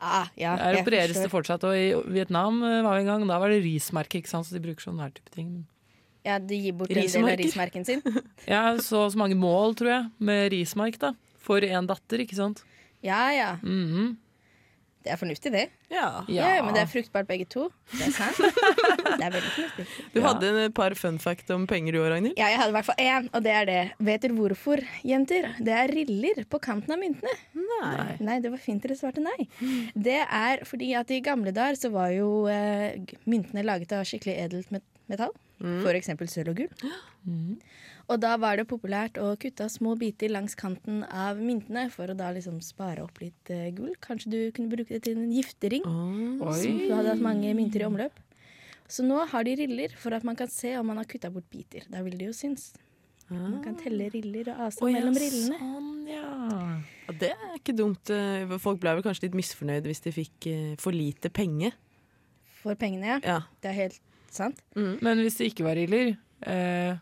Ah, 0.00 0.28
ja, 0.38 0.52
Der 0.56 0.76
opereres 0.84 1.18
det 1.18 1.30
fortsatt, 1.32 1.64
og 1.66 1.74
i 1.74 1.88
Vietnam 2.14 2.60
eh, 2.62 2.82
var 2.86 2.94
vi 2.94 3.02
en 3.02 3.10
gang, 3.10 3.24
da 3.26 3.38
var 3.42 3.50
det 3.50 3.64
rismerke, 3.64 4.20
ikke 4.22 4.30
sant, 4.30 4.46
så 4.46 4.54
de 4.54 4.62
bruker 4.62 4.86
sånn 4.86 5.00
her 5.02 5.10
type 5.16 5.32
ting. 5.34 5.64
Ja, 6.26 6.36
de 6.38 6.54
gir 6.60 6.76
bort 6.78 6.90
en 6.92 7.00
del 7.02 7.24
av 7.24 7.34
rismerken 7.40 7.84
sin. 7.88 8.02
Ja, 8.46 8.76
så, 8.78 9.08
så 9.10 9.18
mange 9.18 9.34
mål, 9.38 9.74
tror 9.78 9.90
jeg, 9.90 10.06
med 10.22 10.52
rismark, 10.54 10.98
da. 11.02 11.12
For 11.42 11.64
en 11.64 11.86
datter, 11.90 12.22
ikke 12.22 12.36
sant. 12.38 12.62
Ja 13.02 13.28
ja, 13.34 13.50
Mhm. 13.62 14.16
Det 15.06 15.12
er 15.14 15.16
fornuftig, 15.20 15.50
det. 15.54 15.62
Ja. 15.92 16.24
Ja, 16.28 16.48
ja, 16.56 16.62
Men 16.66 16.74
det 16.74 16.82
er 16.82 16.88
fruktbart 16.90 17.26
begge 17.28 17.46
to. 17.48 17.68
Det 17.94 18.08
er 18.08 18.12
sant. 18.12 18.36
det 18.38 19.24
er 19.24 19.30
veldig 19.32 19.52
fornuftig. 19.54 19.86
Du 20.14 20.18
Ja. 20.20 20.26
hadde 20.32 20.50
et 20.66 20.74
par 20.74 20.94
fun 20.98 21.18
fact 21.22 21.50
om 21.54 21.66
penger 21.70 21.92
du 21.94 22.00
år, 22.02 22.10
Ragnhild. 22.12 22.34
Ja, 22.36 22.48
jeg 22.52 22.58
hadde 22.60 22.74
i 22.74 22.76
hvert 22.76 22.88
fall 22.90 23.00
én, 23.04 23.28
og 23.32 23.42
det 23.46 23.54
er 23.54 23.64
det. 23.70 23.78
Vet 24.10 24.22
dere 24.26 24.36
hvorfor, 24.36 24.82
jenter? 25.06 25.48
Det 25.62 25.72
er 25.78 25.92
riller 25.94 26.44
på 26.50 26.60
kanten 26.60 26.92
av 26.92 26.98
myntene. 27.00 27.34
Nei. 27.54 28.16
Nei, 28.20 28.38
det 28.44 28.50
var 28.52 28.58
fint 28.62 28.82
dere 28.84 28.98
svarte 28.98 29.22
nei. 29.24 29.48
Det 29.94 30.18
er 30.26 30.64
fordi 30.68 30.92
at 30.98 31.10
i 31.14 31.20
gamle 31.24 31.52
dager 31.56 31.78
så 31.78 31.92
var 31.94 32.10
jo 32.12 32.46
eh, 32.52 32.98
myntene 33.30 33.64
laget 33.64 33.92
av 33.96 34.04
skikkelig 34.08 34.36
edelt 34.44 34.70
metall. 34.74 34.88
metall. 35.08 35.34
For 35.58 35.96
eksempel 35.96 36.28
sølv 36.30 36.52
og 36.52 36.60
gull. 36.60 36.90
Og 38.08 38.20
da 38.22 38.32
var 38.40 38.56
det 38.56 38.64
populært 38.70 39.18
å 39.20 39.34
kutte 39.40 39.66
av 39.66 39.72
små 39.72 39.92
biter 40.00 40.32
langs 40.32 40.56
kanten 40.56 41.02
av 41.04 41.40
myntene 41.40 41.88
for 41.92 42.08
å 42.08 42.16
da 42.16 42.30
liksom 42.32 42.62
spare 42.64 43.04
opp 43.04 43.20
litt 43.20 43.52
uh, 43.52 43.68
gull. 43.76 43.92
Kanskje 44.00 44.32
du 44.32 44.38
kunne 44.56 44.72
bruke 44.72 44.94
det 44.96 45.02
til 45.04 45.20
en 45.20 45.32
giftering. 45.34 45.84
oh, 45.84 46.54
som 46.56 46.80
du 46.80 46.88
hadde 46.94 47.12
hatt 47.12 47.24
mange 47.24 47.52
mynter 47.58 47.84
i 47.84 47.88
omløp. 47.88 48.16
Så 48.88 49.04
nå 49.04 49.20
har 49.28 49.44
de 49.44 49.58
riller 49.60 49.92
for 50.00 50.16
at 50.16 50.24
man 50.24 50.38
kan 50.38 50.48
se 50.48 50.72
om 50.80 50.88
man 50.88 51.02
har 51.02 51.08
kutta 51.08 51.28
bort 51.32 51.44
biter. 51.52 51.84
Da 51.92 52.00
vil 52.06 52.16
det 52.16 52.30
jo 52.30 52.36
synes. 52.36 52.70
Man 53.28 53.58
kan 53.60 53.74
telle 53.76 54.06
riller 54.08 54.48
og 54.54 54.62
avstand 54.70 54.86
oh, 54.86 54.88
ja, 54.88 55.00
mellom 55.02 55.18
rillene. 55.20 55.58
Sånn, 55.60 55.90
ja. 56.08 56.28
Ja, 57.04 57.16
det 57.20 57.28
er 57.34 57.58
ikke 57.58 57.74
dumt. 57.76 58.12
Eh, 58.14 58.54
Folk 58.62 58.80
ble 58.80 58.94
vel 58.96 59.04
kanskje 59.04 59.26
litt 59.26 59.36
misfornøyde 59.36 59.90
hvis 59.90 60.00
de 60.06 60.12
fikk 60.16 60.48
eh, 60.48 60.70
for 60.80 60.96
lite 60.96 61.28
penger. 61.28 61.76
For 62.62 62.78
pengene, 62.80 63.10
ja. 63.10 63.18
Ja. 63.20 63.36
Det 63.60 63.68
er 63.74 63.76
helt 63.82 64.00
sant. 64.32 64.64
Men 64.74 65.20
hvis 65.20 65.36
det 65.42 65.50
ikke 65.52 65.68
var 65.68 65.76
riller, 65.76 66.14
eh, 66.48 66.96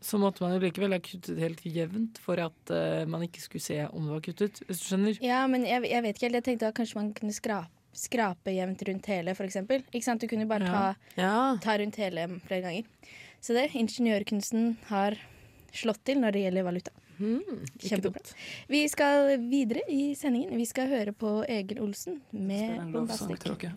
så 0.00 0.18
måtte 0.22 0.42
man 0.44 0.52
jo 0.54 0.60
likevel 0.62 0.92
ha 0.94 0.98
kuttet 1.02 1.38
helt 1.42 1.64
jevnt 1.66 2.18
for 2.22 2.38
at 2.38 2.70
uh, 2.70 3.02
man 3.10 3.24
ikke 3.26 3.40
skulle 3.42 3.64
se 3.64 3.80
om 3.88 4.04
det 4.06 4.12
var 4.14 4.20
kuttet, 4.28 4.60
hvis 4.68 4.78
du 4.82 4.84
skjønner. 4.92 5.18
Ja, 5.24 5.40
men 5.50 5.64
jeg, 5.66 5.82
jeg 5.90 6.02
vet 6.04 6.16
ikke 6.16 6.26
helt. 6.28 6.38
Jeg 6.38 6.46
tenkte 6.52 6.68
at 6.70 6.76
kanskje 6.78 7.00
man 7.00 7.08
kunne 7.16 7.34
skrape, 7.34 7.72
skrape 7.98 8.52
jevnt 8.54 8.84
rundt 8.86 9.06
hele, 9.10 9.34
for 9.34 9.48
eksempel. 9.48 9.82
Ikke 9.90 10.04
sant? 10.06 10.22
Du 10.22 10.28
kunne 10.30 10.46
bare 10.46 10.68
ta, 10.70 10.84
Ja. 11.16 11.22
ja. 11.24 11.40
ta 11.64 11.74
rundt 11.82 11.96
hele 11.98 12.28
flere 12.46 12.62
ganger. 12.62 12.84
Så 13.42 13.54
det, 13.58 13.68
ingeniørkunsten 13.74 14.76
har 14.92 15.18
slått 15.74 16.04
til 16.06 16.20
når 16.22 16.32
det 16.36 16.44
gjelder 16.46 16.66
valuta. 16.66 16.94
Mm, 17.18 17.64
Kjempebra. 17.82 18.12
dumt. 18.22 18.32
Vi 18.70 18.84
skal 18.88 19.32
videre 19.50 19.82
i 19.90 20.12
sendingen. 20.14 20.54
Vi 20.56 20.66
skal 20.70 20.86
høre 20.92 21.10
på 21.12 21.40
Egil 21.50 21.80
Olsen 21.82 22.20
Det 22.30 22.38
er 22.38 22.46
med 22.46 22.62
en 22.84 22.92
lovsang 22.94 23.32
Bombastic. 23.34 23.42
til 23.42 23.56
dere. 23.58 23.74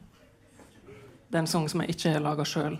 Det 1.31 1.39
er 1.39 1.41
en 1.41 1.47
sang 1.49 1.65
som 1.71 1.81
jeg 1.81 1.95
ikke 1.95 2.13
har 2.13 2.21
laga 2.21 2.45
sjøl. 2.45 2.77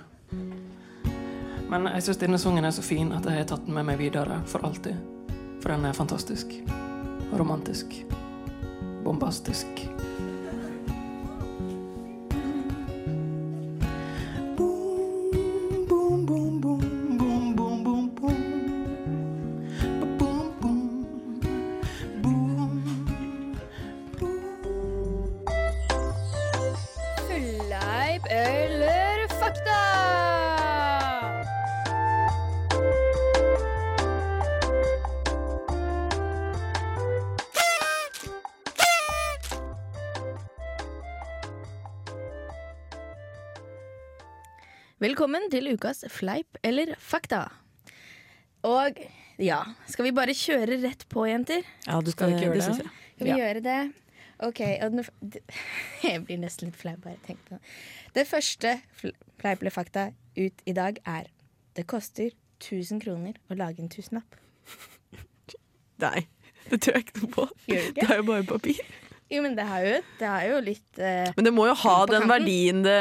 Men 1.72 1.88
jeg 1.88 2.04
syns 2.04 2.20
denne 2.20 2.40
sangen 2.42 2.68
er 2.68 2.74
så 2.76 2.84
fin 2.84 3.14
at 3.16 3.24
jeg 3.24 3.38
har 3.38 3.46
tatt 3.48 3.64
den 3.64 3.78
med 3.78 3.88
meg 3.88 4.02
videre 4.02 4.42
for 4.52 4.68
alltid. 4.68 4.98
For 5.64 5.72
den 5.72 5.88
er 5.88 5.96
fantastisk. 5.96 6.52
Romantisk. 7.40 7.96
Bombastisk. 9.06 9.86
Til 45.52 45.72
ukas 45.74 46.04
fleip 46.10 46.58
eller 46.64 46.96
fakta. 47.00 47.46
Og 48.68 48.98
ja, 49.42 49.62
skal 49.90 50.06
vi 50.06 50.12
bare 50.16 50.36
kjøre 50.38 50.78
rett 50.84 51.08
på, 51.10 51.26
jenter? 51.30 51.64
Ja, 51.88 52.00
du 52.02 52.12
Skal 52.14 52.30
skal 52.30 52.36
ikke 52.36 52.46
gjøre 52.46 52.60
det? 52.60 52.78
det? 52.78 52.92
Skal 53.16 53.26
vi 53.26 53.32
Ja. 53.32 53.38
gjøre 53.42 53.64
det? 53.66 53.80
OK. 54.42 54.60
Og 54.82 54.92
den, 54.92 55.42
jeg 56.08 56.24
blir 56.26 56.38
nesten 56.42 56.70
litt 56.72 56.78
flau 56.82 56.96
bare 57.02 57.16
jeg 57.18 57.24
tenker 57.28 57.44
på 57.50 57.58
det. 57.58 57.62
Det 58.16 58.28
første 58.30 58.76
fleip 59.42 59.62
eller 59.62 59.72
fakta 59.74 60.08
ut 60.38 60.62
i 60.66 60.74
dag 60.78 60.98
er 61.06 61.30
det 61.78 61.86
koster 61.88 62.32
1000 62.62 63.02
kroner 63.02 63.38
å 63.50 63.58
lage 63.58 63.82
en 63.82 63.90
tusenlapp. 63.90 64.36
Nei, 66.02 66.28
det 66.70 66.82
tror 66.82 66.98
jeg 66.98 67.06
ikke 67.06 67.22
noe 67.24 67.32
på. 67.36 67.46
Gjør 67.70 67.88
det 67.88 67.96
Det 68.02 68.10
er 68.10 68.20
jo 68.22 68.26
bare 68.30 68.44
papir. 68.50 68.82
Jo, 69.32 69.42
men 69.46 69.54
det 69.56 69.64
har 69.64 69.84
jo, 69.86 69.98
det 70.20 70.28
har 70.28 70.46
jo 70.50 70.58
litt 70.66 71.00
eh, 71.00 71.30
Men 71.38 71.46
det 71.48 71.54
må 71.56 71.66
jo 71.70 71.76
ha 71.86 71.98
den 72.10 72.26
kanten. 72.26 72.32
verdien 72.34 72.82
det 72.84 72.98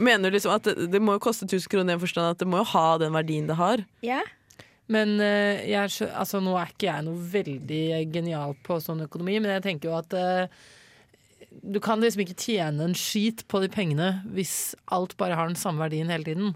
Mener 0.00 0.30
du 0.32 0.38
liksom 0.38 0.54
at 0.54 0.64
det, 0.64 0.86
det 0.94 1.00
må 1.04 1.18
jo 1.18 1.22
koste 1.26 1.44
1000 1.44 1.68
kroner 1.68 1.90
i 1.90 1.94
den 1.94 2.00
forstand 2.00 2.30
at 2.32 2.40
det 2.40 2.48
må 2.48 2.62
jo 2.62 2.68
ha 2.72 2.86
den 3.02 3.12
verdien 3.12 3.50
det 3.50 3.58
har? 3.60 3.82
Ja. 4.06 4.22
Men 4.92 5.18
eh, 5.20 5.60
jeg, 5.70 5.92
altså, 6.08 6.40
nå 6.42 6.56
er 6.58 6.72
ikke 6.72 6.88
jeg 6.88 7.04
noe 7.06 7.20
veldig 7.34 7.82
genial 8.12 8.56
på 8.64 8.80
sånn 8.82 9.04
økonomi, 9.04 9.38
men 9.40 9.54
jeg 9.58 9.64
tenker 9.68 9.90
jo 9.92 9.98
at 10.00 10.16
eh, 10.16 10.64
du 11.62 11.78
kan 11.84 12.00
liksom 12.00 12.24
ikke 12.24 12.38
tjene 12.40 12.88
en 12.88 12.96
skit 12.96 13.44
på 13.52 13.60
de 13.62 13.68
pengene 13.72 14.08
hvis 14.32 14.72
alt 14.92 15.14
bare 15.20 15.36
har 15.36 15.50
den 15.52 15.58
samme 15.60 15.84
verdien 15.84 16.10
hele 16.12 16.26
tiden. 16.26 16.54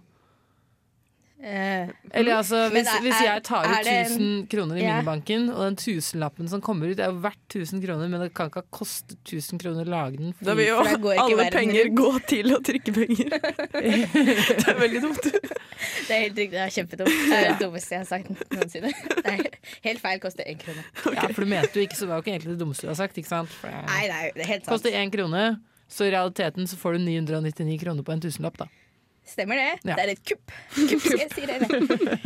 Eh, 1.37 1.88
Eller 2.16 2.38
altså, 2.38 2.71
hvis, 2.73 2.87
er- 2.88 3.02
hvis 3.05 3.19
jeg 3.23 3.43
tar 3.45 3.66
ut 3.69 3.85
det 3.85 3.93
en- 3.93 4.07
1000 4.09 4.49
kroner 4.49 4.76
i 4.78 4.81
Ja. 4.83 4.95
minibanken, 4.97 5.50
og 5.52 5.61
den 5.66 5.76
tusenlappen 5.76 6.49
som 6.49 6.61
kommer 6.62 6.88
ut, 6.90 6.99
er 6.99 7.11
jo 7.12 7.21
verdt 7.21 7.49
1000 7.52 7.83
kroner, 7.85 8.09
men 8.09 8.21
det 8.21 8.33
kan 8.35 8.49
ikke 8.49 8.62
ha 8.62 8.66
kostet 8.73 9.19
1000 9.23 9.61
kroner 9.61 9.85
å 9.85 9.88
lage 9.88 10.16
den. 10.16 10.35
Da 10.43 10.55
vil 10.55 10.66
jo 10.69 10.78
alle 10.81 11.50
penger 11.52 11.85
rundt. 11.85 11.95
gå 11.99 12.26
til 12.26 12.47
å 12.57 12.59
trykke 12.64 12.95
penger. 12.95 13.28
det 13.73 14.69
er 14.69 14.81
veldig 14.81 15.02
dumt. 15.05 15.23
det 15.23 16.11
er 16.11 16.21
helt 16.25 16.37
riktig. 16.40 16.50
Det 16.57 16.64
er 16.64 16.73
kjempedumt. 16.73 17.12
Det 17.28 17.37
er 17.37 17.52
det 17.52 17.59
dummeste 17.66 17.90
jeg 17.90 18.00
har 18.00 18.07
sagt 18.07 18.28
noensinne. 18.57 18.93
Det 19.21 19.26
er 19.26 19.61
helt 19.85 20.00
feil. 20.00 20.19
Koster 20.25 20.45
én 20.49 20.59
krone. 20.59 20.83
Ja, 21.14 21.28
for 21.28 21.45
du 21.45 21.50
mente 21.52 21.75
jo 21.76 21.85
ikke, 21.87 21.97
så 22.00 22.09
var 22.09 22.16
jo 22.16 22.23
ikke 22.25 22.33
egentlig 22.38 22.57
det 22.57 22.62
dummeste 22.64 22.88
du 22.88 22.88
har 22.88 22.99
sagt. 22.99 23.14
ikke 23.21 23.28
sant? 23.28 23.52
For 23.61 23.69
Nei, 23.69 24.09
nei, 24.09 24.25
det 24.35 24.43
er 24.47 24.52
helt 24.55 24.64
sant. 24.64 24.73
koster 24.73 24.90
én 24.97 25.12
krone, 25.12 25.61
så 25.87 26.09
i 26.09 26.11
realiteten 26.16 26.66
så 26.66 26.76
får 26.81 26.97
du 26.97 27.05
999 27.05 27.78
kroner 27.85 28.02
på 28.02 28.12
en 28.16 28.21
tusenlapp, 28.25 28.57
da. 28.64 28.66
Stemmer 29.26 29.59
det? 29.59 29.68
Ja. 29.90 29.97
Det 29.99 30.02
er 30.04 30.12
et 30.14 30.23
kupp. 30.26 30.52
kupp 30.76 31.02
skal 31.02 31.23
jeg 31.25 31.30
si 31.35 31.47
det. 31.50 31.59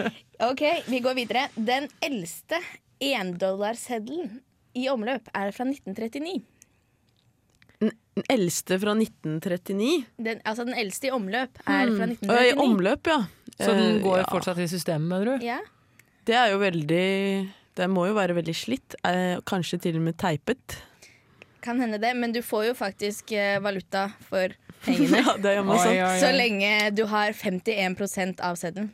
OK, 0.51 0.63
vi 0.93 1.01
går 1.05 1.17
videre. 1.17 1.47
Den 1.57 1.89
eldste 2.05 2.59
endollarseddelen 3.01 4.41
i 4.77 4.85
omløp 4.93 5.31
er 5.35 5.51
fra 5.57 5.65
1939. 5.67 6.43
Den 7.81 8.27
eldste 8.29 8.77
fra 8.83 8.93
1939. 8.93 10.05
Den, 10.21 10.43
altså 10.45 10.67
den 10.69 10.77
eldste 10.77 11.09
i 11.09 11.13
omløp 11.17 11.57
er 11.65 11.89
fra 11.95 12.09
1939. 12.11 12.51
I 12.51 12.57
omløp, 12.67 13.09
ja. 13.09 13.21
Så 13.61 13.73
den 13.77 13.97
Eh, 13.97 14.03
går 14.05 14.19
ja. 14.21 14.27
fortsatt 14.31 14.61
i 14.61 14.69
systemet, 14.69 15.09
mener 15.09 15.33
du? 15.41 15.47
Ja. 15.47 15.59
Det 16.29 16.37
er 16.37 16.53
jo 16.53 16.59
veldig 16.61 17.51
Det 17.81 17.87
må 17.89 18.05
jo 18.11 18.15
være 18.17 18.35
veldig 18.37 18.53
slitt. 18.57 18.95
Eh, 19.09 19.39
kanskje 19.49 19.79
til 19.81 19.97
og 19.97 20.03
med 20.05 20.17
teipet. 20.21 20.77
Kan 21.65 21.81
hende 21.81 21.99
det, 22.03 22.13
men 22.17 22.33
du 22.33 22.43
får 22.45 22.67
jo 22.67 22.75
faktisk 22.77 23.33
eh, 23.33 23.59
valuta 23.63 24.11
for 24.29 24.53
pengene. 24.85 25.21
Ja, 25.27 25.37
det 25.37 25.57
gjør 25.57 25.65
man 25.67 25.77
Oi, 25.77 25.83
sånn. 25.85 25.93
oi, 25.97 26.07
oi. 26.07 26.17
Så 26.23 26.31
lenge 26.37 26.73
du 26.97 27.05
har 27.11 27.33
51% 27.37 28.41
av 28.41 28.57
seddelen. 28.61 28.91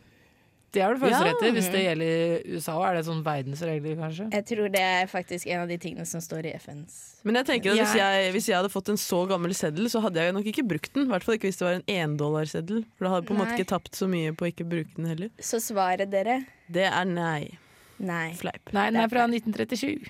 Det 0.74 0.82
har 0.82 0.92
du 0.92 1.00
faktisk 1.00 1.22
Ja. 1.24 1.32
rett 1.32 1.42
i. 1.46 1.50
Hvis 1.56 1.68
det 1.72 1.80
gjelder 1.86 2.42
USA, 2.56 2.74
er 2.84 2.94
det 2.98 3.04
sånn 3.06 3.22
verdensregler, 3.24 3.94
kanskje? 3.96 4.26
Jeg 4.34 4.44
tror 4.50 4.66
det 4.74 4.80
er 4.84 5.06
faktisk 5.08 5.46
en 5.48 5.60
av 5.62 5.68
de 5.70 5.78
tingene 5.80 6.04
som 6.06 6.20
står 6.20 6.44
i 6.50 6.52
FNs 6.58 6.96
Men 7.24 7.34
jeg 7.38 7.46
tenker 7.46 7.70
at 7.72 7.78
hvis 7.78 7.94
Jeg- 7.96 8.32
hvis 8.34 8.46
jeg 8.50 8.56
hadde 8.58 8.68
fått 8.74 8.88
en 8.90 8.96
så 9.00 9.26
gammel 9.30 9.54
seddel, 9.54 9.86
så 9.88 10.02
hadde 10.02 10.16
jeg 10.20 10.34
nok 10.34 10.44
ikke 10.44 10.66
brukt 10.68 10.92
den. 10.92 11.06
I 11.06 11.10
hvert 11.14 11.22
fall 11.24 11.34
ikke 11.38 11.48
hvis 11.48 11.56
det 11.56 11.64
var 11.64 11.74
en 11.78 11.86
endollarseddel. 11.88 12.84
For 12.98 13.04
da 13.06 13.10
hadde 13.14 13.22
jeg 13.24 13.28
på 13.30 13.34
en 13.38 13.40
måte 13.46 13.56
ikke 13.56 13.68
tapt 13.72 13.92
så 13.96 14.06
mye 14.10 14.32
på 14.36 14.44
å 14.44 14.52
ikke 14.52 14.68
bruke 14.68 14.94
den 14.96 15.06
heller. 15.06 15.30
Så 15.40 15.62
svaret 15.64 16.10
dere 16.10 16.44
Det 16.70 16.84
er 16.92 17.04
nei. 17.06 17.56
nei. 17.98 18.32
Fleip. 18.34 18.72
Nei, 18.74 18.90
den 18.90 19.00
er 19.00 19.08
fra 19.08 19.26
1937. 19.26 20.04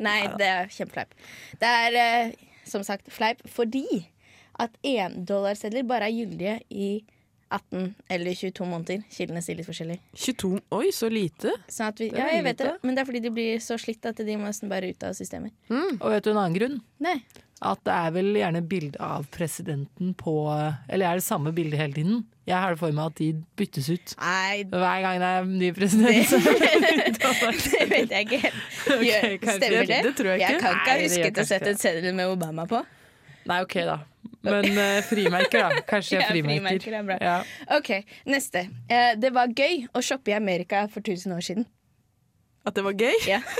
Nei, 0.00 0.26
det 0.36 0.46
er 0.46 0.66
kjempefleip. 0.66 1.10
Det 1.58 1.62
er 1.66 2.26
uh, 2.28 2.32
som 2.64 2.82
sagt 2.82 3.08
fleip 3.10 3.40
fordi 3.48 4.06
at 4.58 4.74
endollarsedler 4.86 5.86
bare 5.86 6.10
er 6.10 6.16
gyldige 6.18 6.58
i 6.70 6.90
18 7.48 7.94
eller 8.12 8.34
22 8.36 8.66
måneder. 8.68 9.02
Kildene 9.12 9.42
sier 9.44 9.56
litt 9.58 9.68
forskjellig. 9.68 9.98
22 10.18 10.52
Oi, 10.76 10.86
så 10.92 11.08
lite. 11.12 11.54
Sånn 11.72 11.92
at 11.92 12.00
vi, 12.02 12.10
ja, 12.12 12.28
jeg 12.34 12.44
vet 12.44 12.60
det, 12.60 12.72
men 12.84 12.96
det 12.96 13.02
er 13.02 13.08
fordi 13.08 13.22
de 13.24 13.34
blir 13.34 13.62
så 13.64 13.78
slitt 13.80 14.04
at 14.08 14.20
de 14.20 14.36
må 14.36 14.48
nesten 14.48 14.70
bare 14.70 14.90
ut 14.92 15.06
av 15.08 15.16
systemet. 15.16 15.54
Og 15.72 16.08
vet 16.12 16.26
du 16.26 16.32
en 16.34 16.40
annen 16.42 16.56
grunn? 16.58 16.80
Nei. 17.04 17.20
At 17.64 17.80
det 17.88 17.94
er 17.94 18.12
vel 18.14 18.36
gjerne 18.38 18.60
bilde 18.70 19.00
av 19.02 19.24
presidenten 19.34 20.12
på 20.14 20.32
Eller 20.86 21.08
er 21.08 21.18
det 21.18 21.24
samme 21.26 21.50
bilde 21.50 21.74
hele 21.80 21.96
tiden? 21.96 22.20
Jeg 22.46 22.54
har 22.62 22.72
det 22.72 22.78
for 22.80 22.94
meg 22.94 23.10
at 23.10 23.18
de 23.18 23.32
byttes 23.58 23.88
ut. 23.90 24.12
Nei, 24.22 24.62
Hver 24.70 25.00
gang 25.04 25.18
det 25.20 25.30
er 25.32 25.42
en 25.42 25.56
ny 25.58 25.72
president. 25.76 26.30
Det, 27.08 27.64
det 27.72 27.86
vet 27.90 28.12
jeg 28.12 28.26
ikke. 28.26 28.50
Gjør, 28.88 29.24
okay, 29.34 29.56
stemmer 29.58 29.88
det? 29.88 29.98
det 30.04 30.12
tror 30.16 30.30
jeg 30.30 30.40
ikke. 30.40 30.52
Jeg 30.52 30.60
kan 30.62 30.76
ikke 30.76 30.92
ha 30.92 30.94
Nei, 30.94 31.02
husket 31.08 31.40
å 31.40 31.44
sette 31.48 31.66
ikke 31.66 31.74
en 31.74 31.80
seddel 31.82 32.16
med 32.16 32.30
Obama 32.30 32.64
på. 32.70 32.80
Nei, 33.48 33.62
OK, 33.64 33.74
da. 33.88 33.98
Men 34.46 34.68
uh, 34.76 34.98
frimerker, 35.08 35.64
da. 35.64 35.82
Kanskje 35.88 36.18
Ja, 36.20 36.28
frimerker. 36.30 36.60
frimerker 36.60 36.98
er 37.00 37.06
bra. 37.08 37.16
Ja. 37.22 37.38
Ok, 37.78 37.90
neste. 38.28 38.66
Uh, 38.90 39.12
det 39.20 39.32
var 39.34 39.52
gøy 39.56 39.86
å 39.96 40.02
shoppe 40.04 40.32
i 40.32 40.36
Amerika 40.36 40.84
for 40.92 41.00
1000 41.04 41.34
år 41.36 41.44
siden. 41.44 41.68
At 42.68 42.76
det 42.76 42.84
var 42.84 42.96
gøy? 42.98 43.14
Ja. 43.28 43.42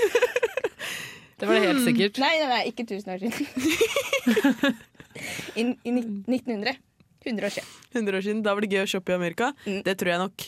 Det 1.39 1.47
var 1.47 1.55
det 1.55 1.69
helt 1.69 1.85
sikkert. 1.85 2.17
Nei, 2.19 2.33
nei, 2.35 2.47
nei, 2.51 2.63
ikke 2.67 2.83
1000 2.83 3.13
år 3.13 3.21
siden. 3.21 4.73
I, 5.61 5.63
I 5.87 5.91
1900. 5.95 6.73
100 7.23 7.45
år 7.47 7.53
siden. 7.55 7.69
100 7.93 8.17
år 8.17 8.25
siden. 8.25 8.41
Da 8.43 8.55
var 8.57 8.65
det 8.65 8.73
gøy 8.73 8.83
å 8.83 8.89
shoppe 8.91 9.13
i 9.13 9.15
Amerika. 9.15 9.53
Mm. 9.63 9.77
Det 9.85 9.93
tror 10.01 10.11
jeg 10.11 10.19
nok. 10.19 10.47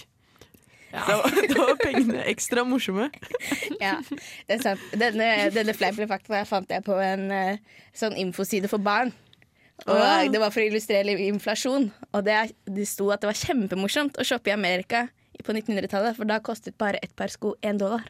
Da, 0.92 1.16
var, 1.22 1.38
da 1.48 1.66
var 1.70 1.78
pengene 1.80 2.26
ekstra 2.28 2.66
morsomme. 2.68 3.08
Ja, 3.80 3.96
det 4.50 4.58
er 4.58 4.64
sant. 4.66 4.84
Denne, 5.00 5.30
denne 5.56 5.76
fleipen 5.80 6.12
fant 6.12 6.76
jeg 6.76 6.84
på 6.84 6.98
en 7.00 7.30
eh, 7.32 7.62
sånn 7.96 8.18
infoside 8.20 8.68
for 8.72 8.84
barn. 8.84 9.14
Og. 9.88 10.32
Det 10.32 10.42
var 10.42 10.54
for 10.54 10.64
å 10.64 10.68
illustrere 10.70 11.16
inflasjon. 11.28 11.90
Og 12.12 12.24
det, 12.28 12.38
det 12.70 12.88
sto 12.90 13.10
at 13.14 13.24
det 13.24 13.32
var 13.32 13.40
kjempemorsomt 13.42 14.20
å 14.22 14.26
shoppe 14.28 14.52
i 14.52 14.56
Amerika 14.56 15.08
på 15.42 15.56
1900-tallet, 15.56 16.18
for 16.18 16.30
da 16.30 16.38
kostet 16.44 16.78
bare 16.78 17.00
ett 17.02 17.16
par 17.18 17.32
sko 17.34 17.56
én 17.66 17.80
dollar. 17.82 18.06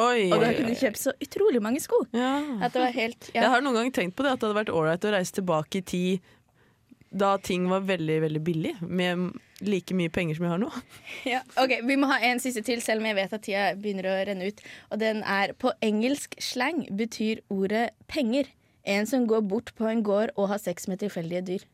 Oi, 0.00 0.30
Og 0.32 0.40
da 0.40 0.54
kunne 0.56 0.72
du 0.72 0.80
kjøpe 0.80 0.96
så 0.96 1.12
utrolig 1.20 1.60
mange 1.60 1.80
sko. 1.84 1.98
Ja. 2.16 2.38
At 2.64 2.72
det 2.72 2.80
var 2.86 2.94
helt 2.94 3.30
Jeg 3.34 3.52
har 3.52 3.60
noen 3.60 3.76
gang 3.76 3.90
tenkt 3.92 4.16
på 4.16 4.24
det, 4.24 4.32
at 4.32 4.40
det 4.40 4.48
hadde 4.48 4.60
vært 4.62 4.72
ålreit 4.72 5.04
å 5.04 5.12
reise 5.12 5.36
tilbake 5.36 5.82
i 5.82 5.84
tid 5.84 6.30
da 7.10 7.34
ting 7.42 7.64
var 7.66 7.82
veldig, 7.82 8.20
veldig 8.22 8.40
billig, 8.46 8.74
med 8.80 9.32
like 9.66 9.94
mye 9.98 10.10
penger 10.14 10.38
som 10.38 10.46
jeg 10.46 10.52
har 10.52 10.60
nå. 10.62 10.70
Ja. 11.32 11.40
Ok, 11.58 11.80
Vi 11.86 11.96
må 11.98 12.08
ha 12.10 12.20
en 12.30 12.40
siste 12.42 12.62
til, 12.66 12.82
selv 12.84 13.02
om 13.02 13.08
jeg 13.10 13.18
vet 13.18 13.34
at 13.34 13.44
tida 13.44 13.64
begynner 13.78 14.08
å 14.12 14.16
renne 14.28 14.50
ut. 14.50 14.62
Og 14.94 15.02
den 15.02 15.24
er 15.26 15.52
på 15.58 15.72
engelsk 15.84 16.38
slang 16.42 16.84
betyr 16.96 17.42
ordet 17.50 17.90
penger. 18.10 18.48
En 18.84 19.06
som 19.06 19.26
går 19.28 19.42
bort 19.44 19.72
på 19.76 19.86
en 19.90 20.02
gård 20.02 20.30
og 20.36 20.48
har 20.48 20.58
sex 20.58 20.88
med 20.88 20.98
tilfeldige 21.02 21.42
dyr. 21.46 21.64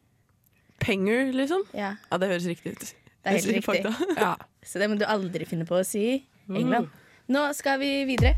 Penger, 0.82 1.32
liksom? 1.32 1.62
Ja, 1.74 1.94
Ja, 2.10 2.18
det 2.18 2.28
høres 2.28 2.46
riktig 2.46 2.72
ut. 2.72 2.80
Det 2.80 2.94
er 3.24 3.30
helt 3.38 3.46
riktig. 3.46 3.64
fakta. 3.64 3.94
Ja. 4.16 4.34
Så 4.66 4.78
det 4.82 4.88
må 4.90 4.96
du 4.98 5.04
aldri 5.06 5.46
finne 5.46 5.64
på 5.66 5.78
å 5.78 5.84
si 5.86 6.02
i 6.16 6.24
England. 6.50 6.88
Nå 7.30 7.52
skal 7.54 7.78
vi 7.78 8.04
videre. 8.06 8.34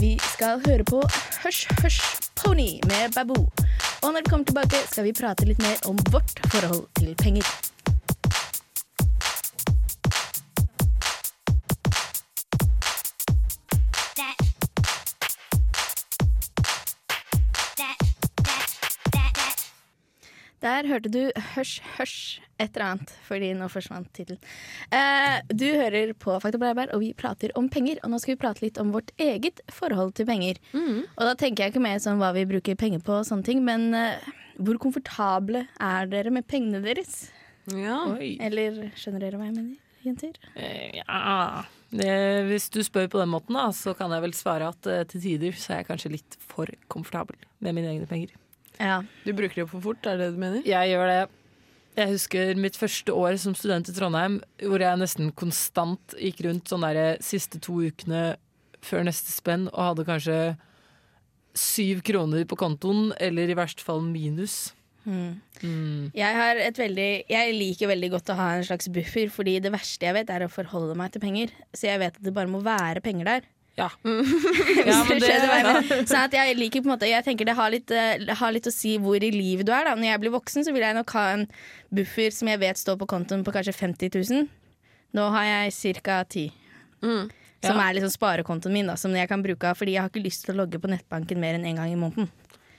Vi 0.00 0.14
skal 0.20 0.60
høre 0.64 0.84
på 0.88 1.00
Hush 1.42 1.66
Hush 1.82 2.28
Pony 2.36 2.78
med 2.88 3.12
Baboo. 3.14 3.48
Og 4.02 4.12
når 4.12 4.24
vi 4.24 4.30
kommer 4.30 4.44
tilbake, 4.48 4.80
skal 4.90 5.04
vi 5.04 5.12
prate 5.16 5.46
litt 5.48 5.60
mer 5.62 5.76
om 5.88 5.96
vårt 6.12 6.32
forhold 6.52 6.86
til 6.98 7.14
penger. 7.20 7.44
Der 20.62 20.86
hørte 20.86 21.10
du 21.10 21.20
Hørs, 21.52 21.80
hørs, 21.96 22.14
et 22.62 22.76
eller 22.76 22.92
annet, 22.92 23.12
fordi 23.26 23.48
nå 23.58 23.66
forsvant 23.72 24.06
tittelen. 24.14 24.38
Eh, 24.94 25.40
du 25.50 25.66
hører 25.66 26.12
på 26.14 26.36
Fakta 26.42 26.60
Bleiberg, 26.62 26.92
og 26.94 27.02
vi 27.02 27.10
prater 27.18 27.50
om 27.58 27.66
penger. 27.72 27.98
Og 28.04 28.12
nå 28.12 28.20
skal 28.22 28.36
vi 28.36 28.40
prate 28.44 28.62
litt 28.62 28.78
om 28.78 28.92
vårt 28.94 29.10
eget 29.18 29.58
forhold 29.74 30.14
til 30.18 30.28
penger. 30.28 30.60
Og 30.78 31.24
da 31.26 31.34
tenker 31.38 31.64
jeg 31.64 31.74
ikke 31.74 31.82
mer 31.82 31.98
sånn 32.04 32.22
hva 32.22 32.30
vi 32.36 32.46
bruker 32.46 32.78
penger 32.78 33.02
på 33.02 33.18
og 33.18 33.26
sånne 33.26 33.48
ting, 33.48 33.64
men 33.66 33.90
eh, 33.98 34.30
hvor 34.62 34.78
komfortable 34.82 35.64
er 35.82 36.10
dere 36.12 36.30
med 36.34 36.46
pengene 36.46 36.82
deres? 36.84 37.24
Ja. 37.72 38.04
Oi. 38.14 38.36
Eller 38.42 38.92
skjønner 38.98 39.26
dere 39.26 39.40
hva 39.40 39.50
jeg 39.50 39.58
mener, 39.58 39.78
jenter? 40.06 40.38
Eh, 40.54 41.00
Ja 41.02 41.64
det, 41.92 42.12
Hvis 42.48 42.70
du 42.72 42.80
spør 42.86 43.10
på 43.12 43.20
den 43.20 43.32
måten, 43.32 43.58
da, 43.58 43.66
så 43.76 43.92
kan 43.98 44.12
jeg 44.14 44.24
vel 44.24 44.32
svare 44.36 44.70
at 44.72 44.86
eh, 44.88 45.02
til 45.10 45.26
tider 45.26 45.58
så 45.58 45.74
er 45.74 45.82
jeg 45.82 45.90
kanskje 45.90 46.14
litt 46.14 46.38
for 46.40 46.70
komfortabel 46.92 47.36
med 47.60 47.76
mine 47.76 47.92
egne 47.92 48.08
penger. 48.08 48.32
Ja. 48.78 49.02
Du 49.26 49.32
bruker 49.36 49.60
det 49.60 49.66
opp 49.66 49.74
for 49.74 49.84
fort, 49.84 50.06
er 50.06 50.18
det 50.18 50.30
det 50.30 50.36
du 50.36 50.42
mener? 50.42 50.66
Jeg 50.66 50.92
gjør 50.92 51.10
det. 51.10 51.22
Jeg 51.92 52.08
husker 52.14 52.56
mitt 52.56 52.78
første 52.80 53.12
år 53.12 53.36
som 53.40 53.54
student 53.56 53.90
i 53.90 53.94
Trondheim, 53.94 54.38
hvor 54.64 54.80
jeg 54.80 55.00
nesten 55.00 55.32
konstant 55.36 56.14
gikk 56.16 56.40
rundt 56.46 56.70
sånn 56.70 56.86
der 56.86 57.18
siste 57.24 57.60
to 57.60 57.82
ukene 57.84 58.38
før 58.82 59.04
neste 59.06 59.30
spenn 59.30 59.68
og 59.70 59.82
hadde 59.90 60.06
kanskje 60.08 60.38
syv 61.58 62.00
kroner 62.06 62.46
på 62.48 62.56
kontoen, 62.56 63.10
eller 63.20 63.50
i 63.50 63.58
verste 63.58 63.84
fall 63.84 64.00
minus. 64.06 64.72
Mm. 65.04 66.12
Jeg, 66.14 66.36
har 66.38 66.60
et 66.62 66.78
veldig, 66.78 67.10
jeg 67.28 67.54
liker 67.58 67.90
veldig 67.90 68.12
godt 68.14 68.32
å 68.32 68.38
ha 68.38 68.48
en 68.56 68.66
slags 68.66 68.88
buffer, 68.92 69.28
fordi 69.34 69.58
det 69.62 69.72
verste 69.74 70.08
jeg 70.08 70.16
vet, 70.16 70.30
er 70.32 70.46
å 70.46 70.52
forholde 70.52 70.96
meg 70.98 71.12
til 71.12 71.24
penger. 71.24 71.52
Så 71.74 71.90
jeg 71.90 72.00
vet 72.02 72.16
at 72.16 72.24
det 72.24 72.34
bare 72.34 72.50
må 72.50 72.62
være 72.64 73.04
penger 73.04 73.28
der. 73.28 73.50
Ja. 73.78 73.88
Ja, 74.04 75.04
men 75.08 75.18
det- 75.20 75.28
jeg. 75.32 76.06
Sånn 76.06 76.24
at 76.26 76.32
jeg 76.36 76.56
liker 76.58 76.82
på 76.82 76.90
en 76.90 76.92
måte 76.98 77.08
Jeg 77.08 77.24
tenker 77.24 77.46
det 77.48 77.54
har 77.56 77.70
litt, 77.72 77.90
eh, 77.90 78.18
det 78.20 78.36
har 78.36 78.52
litt 78.52 78.66
å 78.68 78.72
si 78.72 78.98
hvor 79.00 79.16
i 79.16 79.30
livet 79.32 79.64
du 79.66 79.72
er. 79.72 79.84
Da. 79.88 79.94
Når 79.96 80.10
jeg 80.10 80.20
blir 80.20 80.34
voksen, 80.34 80.64
så 80.66 80.72
vil 80.74 80.82
jeg 80.84 80.94
nok 80.98 81.10
ha 81.16 81.26
en 81.36 81.46
buffer 81.92 82.30
som 82.36 82.48
jeg 82.48 82.60
vet 82.60 82.76
står 82.76 82.98
på 83.00 83.06
kontoen 83.08 83.44
på 83.44 83.52
kanskje 83.54 83.72
50 83.74 84.12
000. 84.30 84.48
Nå 85.16 85.30
har 85.32 85.44
jeg 85.70 86.02
ca. 86.02 86.24
10 86.24 86.50
Mm. 87.02 87.30
Som 87.64 87.76
Ja. 87.78 87.88
er 87.90 87.94
liksom 87.94 88.10
sparekontoen 88.12 88.72
min, 88.72 88.86
da, 88.86 88.94
som 88.96 89.12
jeg 89.14 89.28
kan 89.28 89.42
bruke 89.42 89.64
av. 89.70 89.76
Fordi 89.78 89.92
jeg 89.94 90.02
har 90.02 90.08
ikke 90.10 90.22
lyst 90.24 90.44
til 90.44 90.54
å 90.54 90.58
logge 90.66 90.78
på 90.82 90.90
nettbanken 90.90 91.38
mer 91.38 91.54
enn 91.54 91.64
én 91.64 91.70
en 91.70 91.76
gang 91.76 91.92
i 91.92 91.96
måneden. 91.98 92.28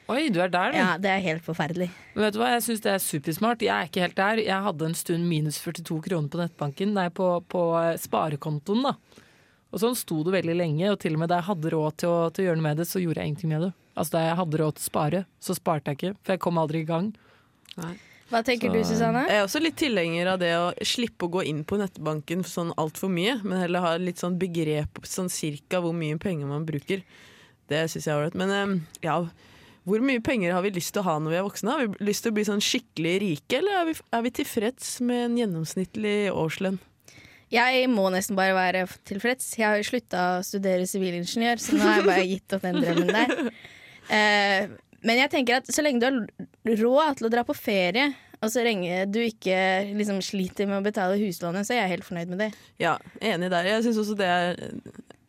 Oi, 0.10 0.30
du 0.30 0.40
er 0.42 0.50
der, 0.50 0.72
du. 0.72 0.78
Ja, 0.78 0.98
Det 0.98 1.10
er 1.10 1.20
helt 1.24 1.42
forferdelig. 1.44 1.90
Men 2.14 2.26
vet 2.26 2.34
du 2.34 2.40
hva, 2.40 2.50
jeg 2.54 2.62
syns 2.64 2.82
det 2.84 2.92
er 2.92 3.00
supersmart. 3.00 3.62
Jeg 3.64 3.72
er 3.72 3.88
ikke 3.88 4.02
helt 4.04 4.16
der. 4.16 4.36
Jeg 4.44 4.64
hadde 4.64 4.86
en 4.86 4.94
stund 4.94 5.24
minus 5.28 5.58
42 5.60 6.02
kroner 6.04 6.28
på 6.30 6.38
nettbanken, 6.44 6.94
nei, 6.94 7.08
på, 7.10 7.42
på 7.48 7.62
eh, 7.82 7.98
sparekontoen, 7.98 8.84
da. 8.84 8.96
Og 9.74 9.82
sånn 9.82 9.96
sto 9.98 10.20
det 10.24 10.36
veldig 10.36 10.54
lenge, 10.56 10.92
og 10.94 11.00
til 11.02 11.16
og 11.18 11.24
med 11.24 11.32
da 11.34 11.40
jeg 11.42 11.48
hadde 11.50 11.72
råd 11.74 11.96
til 11.98 12.10
å, 12.14 12.18
til 12.30 12.44
å 12.44 12.48
gjøre 12.48 12.60
noe 12.60 12.68
med 12.70 12.78
det, 12.78 12.86
så 12.90 13.02
gjorde 13.02 13.24
jeg 13.24 13.32
ingenting 13.32 13.50
med 13.56 13.62
det. 13.68 13.72
Altså 13.98 14.16
da 14.16 14.22
jeg 14.28 14.38
hadde 14.38 14.60
råd 14.62 14.76
til 14.78 14.84
å 14.84 14.90
spare, 14.92 15.22
så 15.42 15.56
sparte 15.58 15.90
jeg 15.92 15.98
ikke, 16.00 16.12
for 16.22 16.34
jeg 16.36 16.42
kom 16.46 16.60
aldri 16.62 16.84
i 16.84 16.90
gang. 16.90 17.08
Hva 18.30 18.42
tenker 18.46 18.70
Så- 18.70 18.74
du, 18.74 18.84
Susanne? 18.84 19.24
Jeg 19.28 19.38
er 19.40 19.46
også 19.48 19.62
litt 19.62 19.76
tilhenger 19.78 20.28
av 20.34 20.40
det 20.40 20.52
å 20.58 20.74
slippe 20.86 21.26
å 21.28 21.32
gå 21.34 21.44
inn 21.50 21.64
på 21.66 21.78
nettbanken 21.82 22.46
sånn 22.46 22.72
altfor 22.78 23.10
mye, 23.10 23.40
men 23.44 23.60
heller 23.62 23.82
ha 23.82 23.96
litt 23.98 24.18
sånn 24.22 24.38
begrep 24.40 25.02
sånn 25.10 25.30
cirka 25.30 25.82
hvor 25.82 25.94
mye 25.94 26.18
penger 26.22 26.46
man 26.48 26.66
bruker. 26.66 27.04
Det 27.68 27.84
syns 27.90 28.06
jeg 28.06 28.14
er 28.14 28.22
ålreit. 28.22 28.36
Men 28.38 28.86
ja, 29.02 29.18
hvor 29.86 30.00
mye 30.06 30.22
penger 30.24 30.54
har 30.54 30.62
vi 30.62 30.72
lyst 30.72 30.94
til 30.94 31.02
å 31.02 31.06
ha 31.10 31.18
når 31.20 31.30
vi 31.34 31.38
er 31.42 31.46
voksne? 31.50 31.72
Har 31.74 31.88
vi 31.88 32.06
lyst 32.06 32.24
til 32.24 32.32
å 32.32 32.36
bli 32.38 32.46
sånn 32.46 32.62
skikkelig 32.64 33.20
rike, 33.26 33.58
eller 33.58 33.82
er 33.82 33.86
vi, 33.90 34.00
er 34.14 34.22
vi 34.22 34.30
tilfreds 34.32 35.02
med 35.02 35.26
en 35.32 35.38
gjennomsnittlig 35.42 36.18
årslønn? 36.32 36.80
Jeg 37.54 37.86
må 37.92 38.08
nesten 38.14 38.38
bare 38.38 38.56
være 38.58 38.88
tilfreds. 39.06 39.52
Jeg 39.60 39.68
har 39.68 39.78
jo 39.78 39.86
slutta 39.86 40.24
å 40.40 40.44
studere 40.46 40.88
sivilingeniør, 40.90 41.62
så 41.62 41.78
nå 41.78 41.86
har 41.86 42.00
jeg 42.00 42.08
bare 42.10 42.28
gitt 42.32 42.56
opp 42.58 42.66
den 42.66 42.82
drømmen 42.82 43.14
der. 43.14 43.54
Eh, 44.04 44.72
men 45.08 45.20
jeg 45.22 45.32
tenker 45.32 45.62
at 45.62 45.70
så 45.72 45.80
lenge 45.80 46.04
du 46.04 46.08
har 46.10 46.80
råd 46.82 47.20
til 47.22 47.28
å 47.30 47.32
dra 47.32 47.44
på 47.48 47.56
ferie, 47.56 48.10
og 48.44 48.52
så 48.52 48.66
lenge 48.66 49.06
du 49.08 49.22
ikke 49.24 49.56
liksom 49.96 50.20
sliter 50.26 50.68
med 50.68 50.82
å 50.82 50.84
betale 50.84 51.16
huslånet, 51.22 51.64
så 51.64 51.78
er 51.78 51.86
jeg 51.86 51.94
helt 51.94 52.08
fornøyd 52.10 52.34
med 52.34 52.42
det. 52.44 52.50
Ja, 52.84 52.98
enig 53.24 53.48
der. 53.54 53.70
Jeg 53.72 53.86
syns 53.86 54.02
også 54.02 54.18
det 54.20 54.28
er 54.28 54.60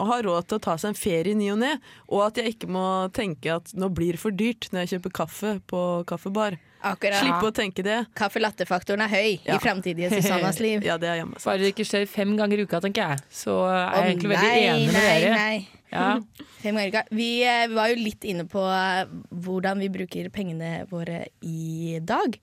å 0.00 0.06
ha 0.08 0.20
råd 0.24 0.48
til 0.50 0.58
å 0.58 0.62
ta 0.66 0.76
seg 0.80 0.92
en 0.92 0.98
ferie 0.98 1.34
i 1.34 1.38
ny 1.38 1.50
og 1.54 1.60
ne, 1.62 1.72
og 2.10 2.24
at 2.26 2.40
jeg 2.40 2.54
ikke 2.56 2.70
må 2.74 2.84
tenke 3.14 3.54
at 3.58 3.70
nå 3.78 3.88
blir 3.94 4.16
det 4.16 4.22
for 4.22 4.34
dyrt 4.34 4.68
når 4.72 4.84
jeg 4.84 4.96
kjøper 4.96 5.14
kaffe 5.22 5.52
på 5.70 5.82
kaffebar. 6.10 6.56
Akkurat. 6.84 7.16
Slippe 7.22 7.48
å 7.48 7.52
tenke 7.56 7.84
det. 7.86 8.00
Kaffe 8.18 8.42
latte-faktoren 8.44 9.00
er 9.06 9.08
høy 9.08 9.30
Ja. 9.46 9.54
i 9.54 9.60
framtidige 9.62 10.10
Susannas 10.12 10.58
liv. 10.60 10.82
Ja, 10.88 10.98
det 11.00 11.08
er 11.08 11.22
jammen 11.22 11.38
sant. 11.38 11.46
Bare 11.48 11.62
det 11.62 11.70
ikke 11.72 11.86
skjer 11.88 12.04
fem 12.10 12.34
ganger 12.36 12.60
i 12.60 12.66
uka, 12.68 12.80
tenker 12.84 13.14
jeg, 13.14 13.24
så 13.32 13.54
er 13.70 13.78
jeg 13.80 14.10
egentlig 14.10 14.34
veldig 14.34 14.50
enig 14.58 14.90
med 14.90 14.98
nei, 14.98 15.14
dere. 15.22 15.38
Nei. 15.38 15.80
Ja. 15.94 16.04
Fem 16.64 16.74
ganger 16.74 16.84
i 16.88 16.92
uka. 16.92 17.02
Vi 17.14 17.28
eh, 17.46 17.64
var 17.72 17.88
jo 17.92 17.96
litt 18.02 18.24
inne 18.28 18.44
på 18.50 18.60
eh, 18.66 19.04
hvordan 19.46 19.80
vi 19.84 19.88
bruker 19.94 20.28
pengene 20.34 20.84
våre 20.90 21.22
i 21.46 22.00
dag. 22.04 22.36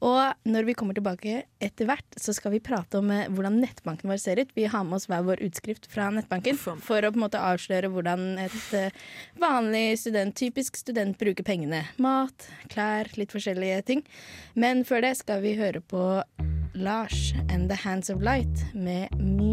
Og 0.00 0.48
når 0.48 0.68
vi 0.68 0.74
kommer 0.78 0.96
tilbake 0.96 1.42
etter 1.60 1.88
hvert, 1.88 2.16
så 2.16 2.32
skal 2.36 2.54
vi 2.54 2.62
prate 2.64 3.00
om 3.00 3.10
eh, 3.12 3.28
hvordan 3.28 3.58
nettbanken 3.60 4.08
vår 4.10 4.20
ser 4.22 4.40
ut. 4.40 4.52
Vi 4.56 4.64
har 4.70 4.84
med 4.86 4.96
oss 4.96 5.08
hver 5.10 5.26
vår 5.26 5.42
utskrift 5.44 5.90
fra 5.92 6.08
nettbanken 6.14 6.56
for 6.56 7.04
å 7.04 7.12
på 7.12 7.20
en 7.20 7.26
måte 7.26 7.42
avsløre 7.44 7.92
hvordan 7.92 8.40
et 8.40 8.76
eh, 8.76 8.96
vanlig 9.40 9.98
student, 10.00 10.36
typisk 10.36 10.80
student 10.80 11.20
bruker 11.20 11.44
pengene. 11.46 11.84
Mat, 12.00 12.48
klær, 12.72 13.12
litt 13.20 13.36
forskjellige 13.36 13.82
ting. 13.92 14.04
Men 14.56 14.86
før 14.88 15.04
det 15.04 15.16
skal 15.20 15.44
vi 15.44 15.58
høre 15.60 15.84
på 15.84 16.22
Lars 16.74 17.34
and 17.50 17.68
The 17.68 17.76
Hands 17.84 18.08
of 18.08 18.24
Light 18.24 18.64
med 18.72 19.12
Mi 19.20 19.50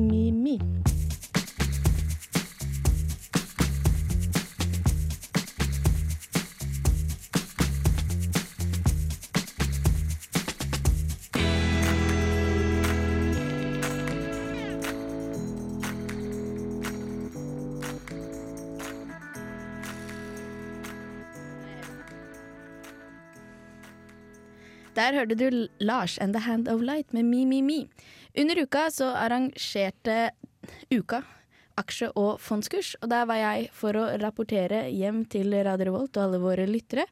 Der 25.08 25.16
hørte 25.16 25.38
du 25.40 25.68
Lars 25.80 26.18
and 26.20 26.36
The 26.36 26.42
Hand 26.44 26.68
of 26.68 26.82
Light 26.84 27.14
med 27.16 27.24
Me, 27.24 27.46
Me, 27.48 27.62
Me. 27.64 27.88
Under 28.36 28.60
uka 28.60 28.90
så 28.92 29.14
arrangerte 29.16 30.32
Uka 30.92 31.22
aksje- 31.80 32.10
og 32.20 32.42
fondskurs, 32.44 32.98
og 33.00 33.08
der 33.14 33.24
var 33.30 33.40
jeg 33.40 33.70
for 33.72 33.96
å 33.96 34.04
rapportere 34.20 34.90
hjem 34.92 35.22
til 35.32 35.56
Radio 35.64 35.88
Revolt 35.88 36.18
og 36.18 36.26
alle 36.26 36.42
våre 36.44 36.66
lyttere. 36.68 37.06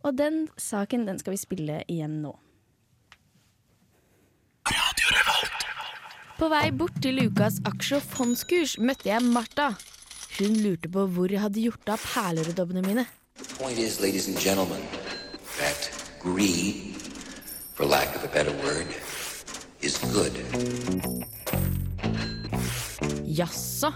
Og 0.00 0.16
den 0.16 0.46
saken 0.56 1.04
den 1.04 1.20
skal 1.20 1.36
vi 1.36 1.42
spille 1.42 1.82
igjen 1.92 2.22
nå. 2.24 2.32
Radio 4.72 5.12
Revolt. 5.18 5.68
På 6.40 6.48
vei 6.48 6.70
bort 6.72 6.96
til 7.04 7.20
ukas 7.26 7.60
aksje- 7.68 8.00
og 8.00 8.08
fondskurs 8.16 8.78
møtte 8.80 9.12
jeg 9.12 9.28
Martha. 9.28 9.74
Hun 10.38 10.56
lurte 10.64 10.88
på 10.88 11.04
hvor 11.04 11.28
jeg 11.28 11.44
hadde 11.44 11.68
gjort 11.68 11.92
av 11.92 12.00
perleredobbene 12.00 12.86
mine. 12.88 13.06
point 13.58 13.78
is, 13.78 14.00
ladies 14.00 14.26
and 14.28 14.38
gentlemen, 14.38 14.80
that 15.58 15.92
greed, 16.22 16.95
for 17.76 17.84
lack 17.84 18.08
of 18.16 18.24
a 18.24 18.28
better 18.28 18.52
word, 18.64 18.88
is 19.82 19.98
good. 20.16 20.32
Jaså, 23.28 23.90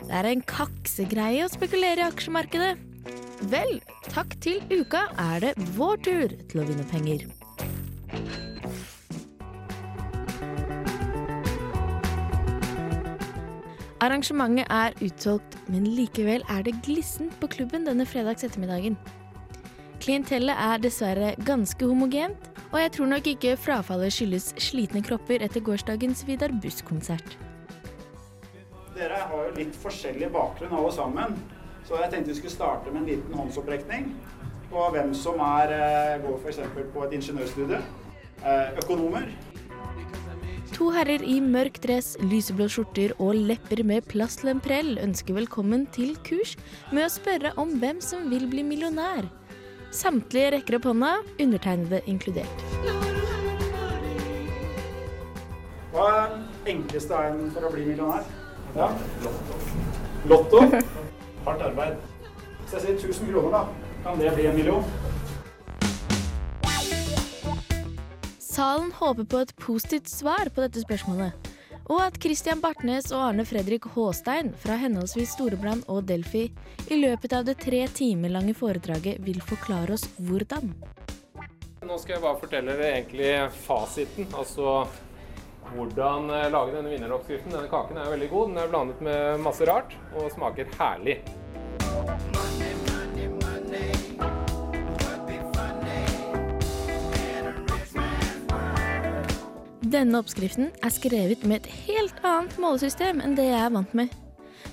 det 0.00 0.10
er 0.10 0.26
en 0.32 0.42
kaksegreie 0.42 1.44
å 1.46 1.52
spekulere 1.52 2.02
i 2.02 2.08
aksjemarkedet. 2.08 2.72
Vel, 3.52 3.78
takk 4.08 4.34
til 4.42 4.58
uka 4.74 5.04
er 5.22 5.38
det 5.46 5.52
vår 5.78 6.02
tur 6.02 6.34
til 6.50 6.64
å 6.64 6.66
vinne 6.66 6.88
penger. 6.90 7.28
Arrangementet 14.02 14.66
er 14.66 14.98
utsolgt, 14.98 15.60
men 15.70 15.86
likevel 15.94 16.42
er 16.50 16.66
det 16.66 16.80
glissent 16.82 17.38
på 17.38 17.54
klubben 17.54 17.86
denne 17.86 18.02
fredags 18.02 18.42
ettermiddagen. 18.42 18.98
Klientellet 20.02 20.58
er 20.58 20.82
dessverre 20.82 21.36
ganske 21.46 21.86
homogent, 21.86 22.48
og 22.72 22.78
jeg 22.80 22.92
tror 22.96 23.10
nok 23.12 23.26
ikke 23.34 23.56
frafallet 23.60 24.14
skyldes 24.14 24.52
slitne 24.64 25.02
kropper 25.04 25.44
etter 25.44 25.64
gårsdagens 25.64 26.24
Vidar 26.28 26.54
Buss-konsert. 26.62 27.36
Dere 28.96 29.20
har 29.28 29.48
jo 29.48 29.54
litt 29.56 29.76
forskjellig 29.76 30.30
bakgrunn 30.32 30.72
alle 30.76 30.92
sammen, 30.92 31.36
så 31.88 32.00
jeg 32.00 32.12
tenkte 32.12 32.32
vi 32.32 32.38
skulle 32.40 32.54
starte 32.54 32.92
med 32.92 33.02
en 33.02 33.10
liten 33.10 33.36
håndsopprekning 33.36 34.12
på 34.72 34.84
hvem 34.94 35.12
som 35.16 35.40
er, 35.44 35.72
eh, 35.76 36.20
går 36.22 36.38
f.eks. 36.40 36.60
på 36.94 37.04
et 37.04 37.16
ingeniørstudie. 37.18 37.80
Eh, 38.42 38.78
Økonomer. 38.82 39.28
To 40.72 40.88
herrer 40.90 41.20
i 41.28 41.36
mørk 41.44 41.82
dress, 41.84 42.14
lyseblå 42.24 42.64
skjorter 42.72 43.12
og 43.20 43.36
lepper 43.36 43.82
med 43.84 44.06
plastlemprell 44.08 44.96
ønsker 45.02 45.36
velkommen 45.36 45.84
til 45.92 46.14
kurs 46.24 46.56
med 46.90 47.04
å 47.04 47.12
spørre 47.12 47.52
om 47.60 47.76
hvem 47.82 48.00
som 48.00 48.30
vil 48.32 48.46
bli 48.48 48.64
millionær. 48.64 49.28
Samtlige 49.92 50.50
rekker 50.54 50.78
opp 50.78 50.86
hånda, 50.88 51.08
undertegnede 51.36 51.98
inkludert. 52.08 52.62
Hva 55.92 56.06
er 56.08 56.30
den 56.32 56.46
enkleste 56.72 57.12
veien 57.12 57.50
for 57.52 57.68
å 57.68 57.72
bli 57.74 57.84
millionær? 57.90 58.24
Ja. 58.72 58.88
Lotto. 60.32 60.62
Hardt 61.44 61.64
arbeid. 61.68 62.00
Hvis 62.62 62.72
jeg 62.78 62.86
sier 62.86 62.96
1000 63.12 63.28
kroner, 63.34 63.52
da, 63.52 63.92
kan 64.06 64.16
det 64.22 64.32
bli 64.38 64.48
en 64.48 64.56
million? 64.56 64.88
Salen 68.40 68.88
håper 68.96 69.28
på 69.28 69.44
et 69.44 69.52
positivt 69.60 70.08
svar 70.08 70.48
på 70.54 70.64
dette 70.64 70.80
spørsmålet, 70.86 71.51
og 71.90 71.98
at 72.04 72.18
Christian 72.22 72.60
Bartnes 72.62 73.10
og 73.12 73.22
Arne 73.28 73.44
Fredrik 73.48 73.88
Håstein 73.94 74.52
fra 74.62 74.78
henholdsvis 74.80 75.34
Storebrand 75.36 75.86
og 75.92 76.04
Delphi 76.08 76.46
i 76.88 76.98
løpet 77.00 77.34
av 77.36 77.46
det 77.48 77.58
tre 77.62 77.84
timer 77.90 78.32
lange 78.34 78.54
foredraget 78.56 79.22
vil 79.26 79.40
forklare 79.44 79.96
oss 79.96 80.06
hvordan. 80.22 80.72
Nå 81.82 81.98
skal 81.98 82.16
jeg 82.16 82.22
bare 82.22 82.40
fortelle 82.40 82.76
dere 82.78 82.92
egentlig 82.94 83.32
fasiten, 83.64 84.28
altså 84.38 84.84
hvordan 85.72 86.30
eh, 86.30 86.50
lage 86.52 86.76
denne 86.76 86.92
vinneroppskriften. 86.92 87.54
Denne 87.54 87.70
kaken 87.72 87.98
er 87.98 88.12
veldig 88.14 88.30
god. 88.30 88.50
Den 88.52 88.62
er 88.62 88.72
blandet 88.72 89.04
med 89.04 89.46
masse 89.46 89.66
rart 89.68 89.96
og 90.14 90.30
smaker 90.34 90.70
herlig. 90.78 91.20
Denne 99.92 100.22
oppskriften 100.22 100.70
er 100.80 100.92
skrevet 100.94 101.42
med 101.44 101.58
et 101.60 101.72
helt 101.84 102.20
annet 102.24 102.54
målesystem 102.62 103.18
enn 103.20 103.34
det 103.36 103.44
jeg 103.50 103.58
er 103.60 103.72
vant 103.74 103.90
med. 103.98 104.12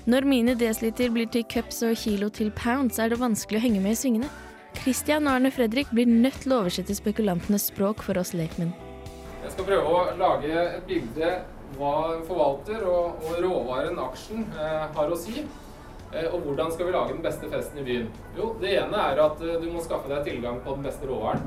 Når 0.08 0.24
mine 0.24 0.54
desiliter 0.56 1.10
blir 1.12 1.28
til 1.28 1.44
cups 1.50 1.82
og 1.84 1.98
kilo 2.00 2.30
til 2.32 2.48
pounds, 2.56 2.96
er 2.96 3.10
det 3.12 3.18
vanskelig 3.20 3.60
å 3.60 3.64
henge 3.66 3.82
med 3.84 3.92
i 3.92 3.98
svingene. 4.00 4.30
Christian 4.78 5.28
og 5.28 5.34
Arne 5.34 5.50
Fredrik 5.52 5.90
blir 5.92 6.08
nødt 6.08 6.40
til 6.40 6.54
å 6.54 6.62
oversette 6.62 6.96
spekulantenes 6.96 7.68
språk 7.68 8.00
for 8.06 8.16
oss 8.22 8.32
lekmenn. 8.38 8.72
Jeg 9.42 9.52
skal 9.52 9.68
prøve 9.68 9.92
å 9.92 10.02
lage 10.22 10.54
et 10.62 10.88
bilde 10.88 11.34
hva 11.76 11.94
forvalter 12.24 12.86
og, 12.88 13.20
og 13.20 13.44
råvaren 13.44 14.00
aksjen 14.00 14.46
eh, 14.56 14.86
har 14.96 15.12
å 15.12 15.20
si. 15.20 15.44
Eh, 16.14 16.30
og 16.30 16.46
hvordan 16.46 16.72
skal 16.72 16.88
vi 16.88 16.96
lage 16.96 17.12
den 17.12 17.26
beste 17.26 17.50
festen 17.52 17.82
i 17.82 17.88
byen? 17.90 18.08
Jo, 18.38 18.54
det 18.62 18.72
ene 18.86 19.08
er 19.10 19.20
at 19.26 19.44
eh, 19.44 19.60
du 19.60 19.68
må 19.68 19.84
skaffe 19.84 20.08
deg 20.14 20.24
tilgang 20.32 20.62
på 20.64 20.78
den 20.78 20.88
beste 20.88 21.12
råvaren. 21.12 21.44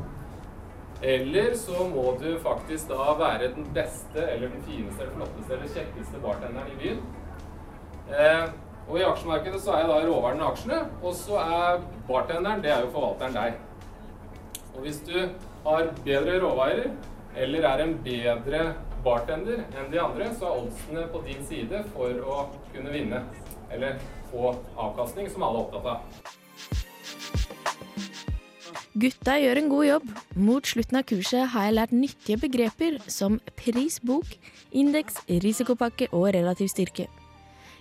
Eller 1.03 1.55
så 1.59 1.83
må 1.91 2.13
du 2.21 2.29
faktisk 2.39 2.87
da 2.93 3.13
være 3.19 3.49
den 3.57 3.65
beste 3.75 4.23
eller 4.23 4.53
den 4.53 4.61
fineste 4.63 5.03
eller 5.03 5.17
flotteste 5.17 5.57
eller 5.57 5.73
kjekkeste 5.73 6.21
bartenderen 6.23 6.69
i 6.71 6.77
byen. 6.79 7.01
Eh, 8.07 8.45
og 8.87 8.99
i 8.99 9.03
aksjemarkedet 9.07 9.59
så 9.63 9.73
er 9.73 9.83
jeg 9.83 9.89
da 9.91 9.97
råvaren 10.07 10.43
aksjene, 10.47 10.79
og 11.03 11.15
så 11.15 11.39
er 11.41 11.83
bartenderen, 12.07 12.63
det 12.63 12.71
er 12.71 12.85
jo 12.85 12.93
forvalteren 12.95 13.35
deg. 13.35 13.59
Og 14.73 14.85
hvis 14.85 15.01
du 15.07 15.17
har 15.65 15.91
bedre 16.05 16.39
råvarer, 16.43 16.89
eller 17.35 17.67
er 17.67 17.83
en 17.83 17.95
bedre 18.05 18.63
bartender 19.03 19.63
enn 19.73 19.91
de 19.91 19.99
andre, 19.99 20.29
så 20.39 20.47
er 20.47 20.63
oddsene 20.63 21.05
på 21.11 21.23
din 21.27 21.43
side 21.47 21.83
for 21.91 22.23
å 22.23 22.39
kunne 22.71 22.95
vinne. 22.95 23.23
Eller 23.73 23.99
få 24.31 24.53
avkastning, 24.77 25.27
som 25.31 25.43
alle 25.47 25.59
er 25.59 25.67
opptatt 25.67 25.91
av. 25.95 26.33
Gutta 28.93 29.39
gjør 29.41 29.57
en 29.57 29.69
god 29.71 29.85
jobb. 29.87 30.09
Mot 30.37 30.67
slutten 30.69 30.99
av 30.99 31.05
kurset 31.09 31.47
har 31.49 31.65
jeg 31.65 31.73
lært 31.73 31.93
nyttige 31.97 32.37
begreper 32.43 32.99
som 33.09 33.39
pris 33.57 33.97
bok, 34.05 34.35
indeks, 34.69 35.17
risikopakke 35.25 36.11
og 36.11 36.27
relativ 36.35 36.69
styrke. 36.69 37.07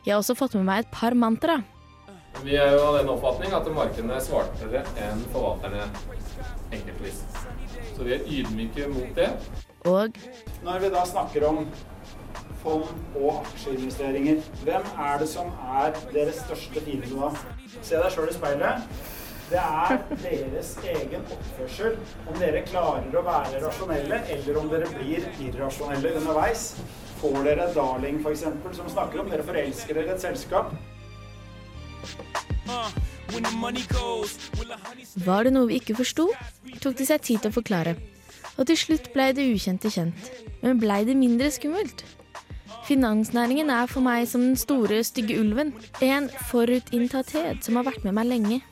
Jeg 0.07 0.15
har 0.15 0.23
også 0.23 0.39
fått 0.39 0.57
med 0.57 0.65
meg 0.71 0.87
et 0.87 0.91
par 0.95 1.13
mantra. 1.13 1.59
Vi 2.41 2.57
er 2.57 2.73
jo 2.73 2.81
av 2.87 2.97
den 2.97 3.13
oppfatning 3.13 3.53
at 3.53 3.69
markedene 3.77 4.17
er 4.17 4.25
smartere 4.25 4.85
enn 5.05 5.21
forvalterne 5.35 5.85
enkeltvis. 6.73 7.21
Så 7.93 8.09
vi 8.09 8.17
er 8.17 8.25
ydmyke 8.25 8.89
mot 8.95 9.13
det. 9.19 9.29
Og 9.85 10.17
Når 10.65 10.81
vi 10.81 10.95
da 10.97 11.05
snakker 11.05 11.45
om 11.45 11.67
fond 12.63 12.89
og 13.21 13.43
aksjeinvesteringer, 13.43 14.41
hvem 14.65 14.93
er 14.97 15.19
det 15.21 15.29
som 15.29 15.53
er 15.77 15.93
deres 16.15 16.41
største 16.47 16.81
fiende 16.87 17.13
da? 17.13 17.35
Se 17.83 18.01
deg 18.01 18.15
sjøl 18.17 18.33
i 18.33 18.39
speilet. 18.41 19.11
Det 19.53 19.61
er 19.61 19.99
deres 20.23 20.69
egen 20.81 21.25
oppførsel. 21.35 21.97
Om 22.25 22.39
dere 22.41 22.63
klarer 22.65 23.17
å 23.19 23.23
være 23.27 23.59
rasjonelle, 23.61 24.23
eller 24.33 24.61
om 24.63 24.71
dere 24.73 24.89
blir 24.95 25.27
irrasjonelle 25.45 26.15
underveis. 26.23 26.63
Får 27.21 27.37
dere 27.45 27.67
Darling 27.75 28.23
f.eks., 28.23 28.47
som 28.79 28.89
snakker 28.95 29.21
om 29.21 29.29
dere 29.29 29.45
forelsker 29.45 30.01
dere 30.01 30.17
et 30.17 30.25
selskap. 30.25 30.73
var 35.27 35.45
det 35.45 35.53
noe 35.53 35.69
vi 35.69 35.83
ikke 35.83 35.99
forsto, 36.01 36.31
tok 36.81 36.97
de 36.97 37.11
seg 37.13 37.21
tid 37.29 37.45
til 37.45 37.53
å 37.53 37.59
forklare. 37.61 37.97
Og 38.57 38.65
til 38.73 38.81
slutt 38.87 39.13
blei 39.13 39.31
det 39.37 39.51
ukjente 39.53 39.93
kjent. 39.93 40.33
Men 40.65 40.81
blei 40.81 41.03
det 41.05 41.21
mindre 41.21 41.53
skummelt? 41.53 42.07
Finansnæringen 42.89 43.69
er 43.71 43.85
for 43.85 44.01
meg 44.01 44.25
som 44.33 44.49
den 44.49 44.57
store, 44.57 45.05
stygge 45.05 45.37
ulven. 45.45 45.77
En 46.01 46.33
forutinntatthet 46.49 47.61
som 47.69 47.77
har 47.77 47.93
vært 47.93 48.09
med 48.09 48.17
meg 48.17 48.33
lenge. 48.33 48.65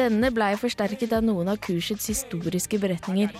Denne 0.00 0.30
blei 0.32 0.54
forsterket 0.56 1.10
av 1.12 1.24
noen 1.26 1.50
av 1.52 1.58
kursets 1.60 2.06
historiske 2.08 2.78
beretninger. 2.80 3.34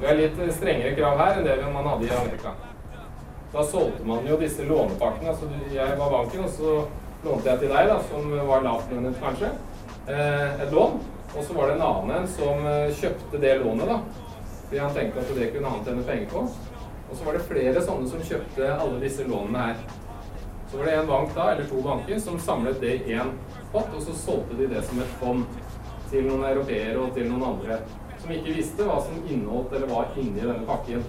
Vi 0.00 0.06
har 0.06 0.16
litt 0.16 0.38
strengere 0.56 0.94
krav 0.96 1.18
her 1.20 1.40
enn 1.40 1.44
det 1.44 1.56
man 1.74 1.88
hadde 1.90 2.06
i 2.06 2.14
Amerika. 2.16 2.52
Da 3.52 3.64
solgte 3.64 4.06
man 4.08 4.24
jo 4.24 4.38
disse 4.40 4.64
lånepakkene. 4.64 5.34
Altså 5.34 5.50
jeg 5.74 5.98
var 5.98 6.14
banken, 6.14 6.46
og 6.46 6.54
så 6.54 6.76
lånte 7.26 7.50
jeg 7.50 7.60
til 7.60 7.74
deg, 7.74 7.90
da, 7.90 7.98
som 8.08 8.32
var 8.48 8.64
lavtlønnet 8.64 9.20
kanskje, 9.20 9.50
eh, 10.06 10.62
et 10.64 10.72
lån. 10.72 10.96
Og 11.34 11.44
så 11.44 11.58
var 11.58 11.68
det 11.68 11.76
en 11.76 11.84
annen 11.90 12.14
en 12.22 12.30
som 12.38 12.64
eh, 12.72 12.96
kjøpte 13.02 13.42
det 13.44 13.52
lånet, 13.60 13.92
da. 13.92 14.00
Fordi 14.62 14.80
han 14.80 14.96
tenkte 14.96 15.26
at 15.26 15.36
det 15.36 15.50
kunne 15.52 15.74
han 15.74 15.84
tjene 15.84 16.06
penger 16.08 16.32
på. 16.32 16.46
Og 17.10 17.12
så 17.12 17.28
var 17.28 17.36
det 17.36 17.44
flere 17.50 17.84
sånne 17.84 18.08
som 18.14 18.24
kjøpte 18.30 18.72
alle 18.72 19.04
disse 19.04 19.28
lånene 19.28 19.68
her. 19.68 19.84
Så 20.70 20.80
var 20.80 20.88
det 20.88 20.96
en 21.02 21.12
bank 21.12 21.36
da, 21.36 21.52
eller 21.52 21.68
to 21.68 21.84
banker, 21.84 22.18
som 22.24 22.40
samlet 22.40 22.80
det 22.80 22.96
i 22.96 23.20
én 23.20 23.36
pott, 23.72 23.92
og 23.92 24.02
så 24.02 24.16
solgte 24.16 24.56
de 24.56 24.72
det 24.72 24.82
som 24.88 25.04
et 25.04 25.16
fond 25.20 25.44
til 26.10 26.26
noen 26.28 26.44
europeere 26.48 26.98
og 27.02 27.14
til 27.16 27.30
noen 27.30 27.46
andre 27.54 27.80
som 28.26 28.32
ikke 28.34 28.54
visste 28.56 28.86
hva 28.86 28.96
som 29.04 29.18
inneholdt 29.30 29.74
eller 29.76 29.90
var 29.90 30.16
inni 30.18 30.40
denne 30.40 30.64
pakken. 30.66 31.04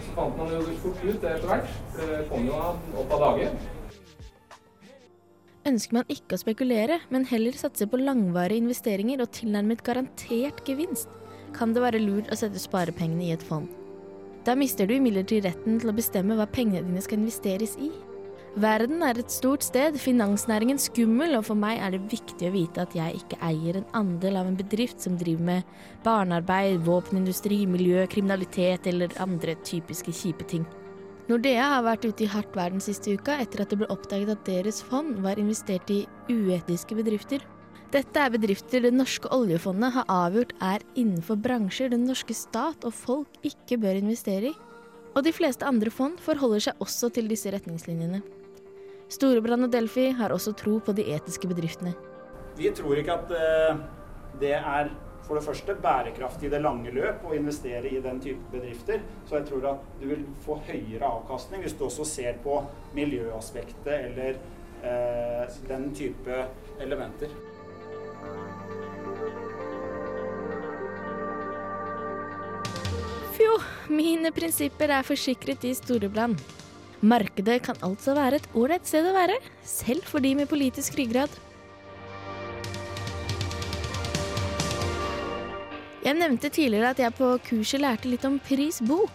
Så 0.00 0.14
fant 0.16 0.38
man 0.38 0.52
jo 0.54 0.62
fort 0.82 1.02
ut 1.04 1.18
det 1.20 1.32
etter 1.34 1.48
hvert, 1.50 1.74
for 1.96 2.12
det 2.12 2.22
kom 2.30 2.46
jo 2.48 2.60
opp 3.02 3.12
av 3.16 3.24
dage. 3.26 3.50
Ønsker 5.68 5.98
man 5.98 6.08
ikke 6.12 6.38
å 6.38 6.40
spekulere, 6.40 7.00
men 7.12 7.26
heller 7.28 7.56
satse 7.58 7.84
på 7.90 8.00
langvarige 8.00 8.62
investeringer 8.62 9.20
og 9.20 9.32
tilnærmet 9.36 9.84
garantert 9.84 10.62
gevinst, 10.64 11.10
kan 11.56 11.74
det 11.76 11.84
være 11.84 12.00
lurt 12.00 12.32
å 12.32 12.38
sette 12.38 12.60
sparepengene 12.62 13.26
i 13.26 13.34
et 13.34 13.44
fond. 13.44 13.68
Da 14.46 14.54
mister 14.56 14.88
du 14.88 14.94
imidlertid 14.96 15.44
retten 15.44 15.76
til 15.82 15.90
å 15.90 15.96
bestemme 15.96 16.38
hva 16.38 16.48
pengene 16.48 16.86
dine 16.86 17.02
skal 17.04 17.20
investeres 17.20 17.76
i. 17.76 17.90
Verden 18.56 19.02
er 19.04 19.18
et 19.20 19.30
stort 19.30 19.62
sted, 19.62 19.98
finansnæringen 20.00 20.80
skummel, 20.80 21.36
og 21.36 21.44
for 21.50 21.58
meg 21.58 21.78
er 21.84 21.92
det 21.94 22.00
viktig 22.10 22.48
å 22.48 22.54
vite 22.54 22.82
at 22.82 22.94
jeg 22.96 23.20
ikke 23.20 23.38
eier 23.44 23.76
en 23.78 23.88
andel 23.98 24.38
av 24.40 24.48
en 24.48 24.56
bedrift 24.56 25.04
som 25.04 25.18
driver 25.20 25.44
med 25.50 25.74
barnearbeid, 26.06 26.80
våpenindustri, 26.86 27.66
miljø, 27.68 28.06
kriminalitet 28.10 28.88
eller 28.88 29.12
andre 29.22 29.54
typiske 29.68 30.14
kjipe 30.16 30.48
ting. 30.48 30.64
Nordea 31.28 31.66
har 31.74 31.84
vært 31.84 32.06
ute 32.08 32.24
i 32.24 32.30
hardt 32.32 32.56
vær 32.56 32.72
den 32.72 32.80
siste 32.80 33.12
uka 33.12 33.36
etter 33.42 33.60
at 33.62 33.68
det 33.68 33.82
ble 33.82 33.90
oppdaget 33.92 34.32
at 34.32 34.46
deres 34.48 34.80
fond 34.80 35.20
var 35.20 35.38
investert 35.38 35.90
i 35.92 36.06
uetiske 36.32 36.96
bedrifter. 36.96 37.44
Dette 37.92 38.20
er 38.20 38.32
bedrifter 38.32 38.82
det 38.84 38.94
norske 38.96 39.28
oljefondet 39.32 39.92
har 39.92 40.08
avgjort 40.12 40.56
er 40.64 40.82
innenfor 40.96 41.36
bransjer 41.44 41.92
den 41.92 42.08
norske 42.08 42.34
stat 42.36 42.84
og 42.88 42.96
folk 42.96 43.38
ikke 43.44 43.78
bør 43.80 44.00
investere 44.00 44.50
i. 44.50 44.56
Og 45.16 45.24
de 45.24 45.32
fleste 45.36 45.68
andre 45.68 45.92
fond 45.92 46.16
forholder 46.20 46.68
seg 46.68 46.84
også 46.84 47.12
til 47.12 47.28
disse 47.28 47.52
retningslinjene. 47.52 48.22
Storebrand 49.08 49.64
og 49.64 49.72
Delphi 49.72 50.10
har 50.16 50.32
også 50.34 50.52
tro 50.56 50.78
på 50.84 50.92
de 50.96 51.06
etiske 51.14 51.48
bedriftene. 51.48 51.94
Vi 52.58 52.70
tror 52.76 52.98
ikke 53.00 53.14
at 53.14 53.30
eh, 53.38 53.80
det 54.40 54.56
er 54.58 54.90
for 55.28 55.36
det 55.36 55.44
første 55.44 55.74
bærekraftig 55.82 56.48
i 56.48 56.52
det 56.52 56.60
lange 56.64 56.92
løp 56.92 57.24
å 57.28 57.34
investere 57.36 57.90
i 57.92 58.00
den 58.04 58.20
type 58.24 58.52
bedrifter. 58.52 59.02
Så 59.28 59.38
jeg 59.38 59.48
tror 59.50 59.66
at 59.74 59.88
du 60.00 60.06
vil 60.08 60.24
få 60.44 60.58
høyere 60.68 61.08
avkastning 61.08 61.64
hvis 61.64 61.76
du 61.76 61.84
også 61.88 62.06
ser 62.08 62.40
på 62.44 62.62
miljøaspektet 62.96 63.92
eller 63.92 64.38
eh, 64.82 65.58
den 65.68 65.90
type 65.96 66.42
elementer. 66.80 67.32
Fjo, 73.38 73.58
mine 73.92 74.32
prinsipper 74.34 74.96
er 74.96 75.04
forsikret 75.06 75.68
i 75.68 75.76
Storebrand. 75.78 76.40
Markedet 77.00 77.62
kan 77.62 77.76
altså 77.86 78.10
være 78.18 78.36
et 78.40 78.46
ålreit 78.58 78.86
sted 78.88 79.06
å 79.06 79.12
være, 79.14 79.36
selv 79.62 80.02
for 80.02 80.18
de 80.24 80.34
med 80.34 80.48
politisk 80.50 80.96
ryggrad. 80.98 81.30
Jeg 86.02 86.14
nevnte 86.18 86.48
tidligere 86.50 86.90
at 86.90 86.98
jeg 86.98 87.14
på 87.14 87.38
kurset 87.46 87.80
lærte 87.84 88.08
litt 88.10 88.24
om 88.26 88.40
Pris 88.42 88.82
bok. 88.82 89.12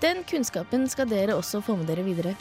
Den 0.00 0.24
kunnskapen 0.28 0.88
skal 0.88 1.08
dere 1.10 1.34
også 1.36 1.60
få 1.64 1.76
med 1.76 1.86
dere 1.90 2.02
videre. 2.06 2.34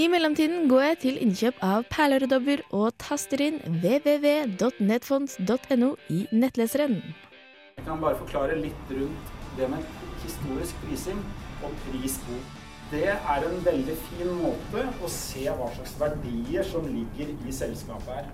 I 0.00 0.08
mellomtiden 0.10 0.68
går 0.72 0.82
jeg 0.88 0.98
til 1.04 1.18
innkjøp 1.22 1.54
av 1.62 1.84
perleøredobber 1.92 2.60
og 2.74 2.92
taster 2.98 3.40
inn 3.44 3.60
www.netfonds.no 3.84 5.96
i 6.10 6.26
nettleseren. 6.32 7.02
Jeg 7.76 7.84
kan 7.86 8.00
bare 8.00 8.16
forklare 8.24 8.56
litt 8.58 8.90
rundt 8.90 9.43
det 9.58 9.70
med 9.70 9.84
historisk 10.22 10.78
prising 10.84 11.20
og 11.64 11.74
prisbok. 11.86 12.60
Det 12.90 13.06
er 13.10 13.46
en 13.48 13.60
veldig 13.64 13.94
fin 14.06 14.32
måte 14.38 14.82
å 15.02 15.10
se 15.10 15.44
hva 15.48 15.70
slags 15.74 15.94
verdier 16.00 16.66
som 16.68 16.86
ligger 16.86 17.32
i 17.48 17.54
selskapet 17.54 18.18
her. 18.18 18.28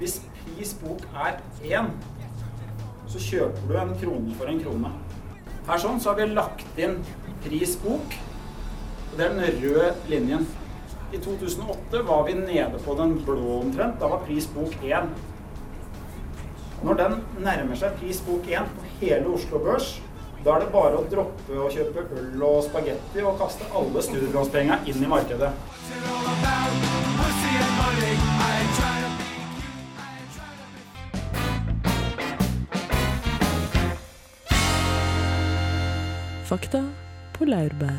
Hvis 0.00 0.20
prisbok 0.42 1.04
er 1.14 1.40
én, 1.64 1.90
så 3.06 3.20
kjøper 3.22 3.68
du 3.68 3.76
en 3.80 3.92
krone 4.00 4.38
for 4.38 4.50
en 4.50 4.62
krone. 4.64 4.92
Her 5.66 5.82
sånn 5.82 6.00
så 6.02 6.12
har 6.12 6.20
vi 6.20 6.28
lagt 6.32 6.80
inn 6.80 6.98
prisbok, 7.44 8.16
og 9.10 9.18
det 9.18 9.28
er 9.28 9.36
den 9.36 9.60
røde 9.62 9.92
linjen. 10.10 10.46
I 11.14 11.20
2008 11.22 12.02
var 12.08 12.26
vi 12.26 12.34
nede 12.38 12.80
på 12.82 12.96
den 12.98 13.14
blå 13.24 13.60
omtrent. 13.60 14.00
Da 14.00 14.10
var 14.10 14.24
prisbok 14.26 14.74
1. 14.82 15.12
Når 16.84 16.98
den 16.98 17.16
nærmer 17.40 17.78
seg 17.78 17.94
prisbok 18.00 18.48
1 18.50 18.74
på 18.74 18.90
hele 19.00 19.30
Oslo 19.32 19.62
Børs, 19.62 19.94
da 20.46 20.54
er 20.54 20.62
det 20.62 20.70
bare 20.70 20.94
å 20.94 21.06
droppe 21.10 21.56
å 21.58 21.64
kjøpe 21.74 22.04
øl 22.20 22.42
og 22.46 22.60
spagetti 22.68 23.22
og 23.26 23.34
kaste 23.40 23.66
alle 23.74 24.02
studielånspengene 24.06 24.76
inn 24.86 25.02
i 25.02 25.08
markedet. 25.10 25.48
Fakta 36.46 36.84
på 37.34 37.48
laurbær. 37.50 37.98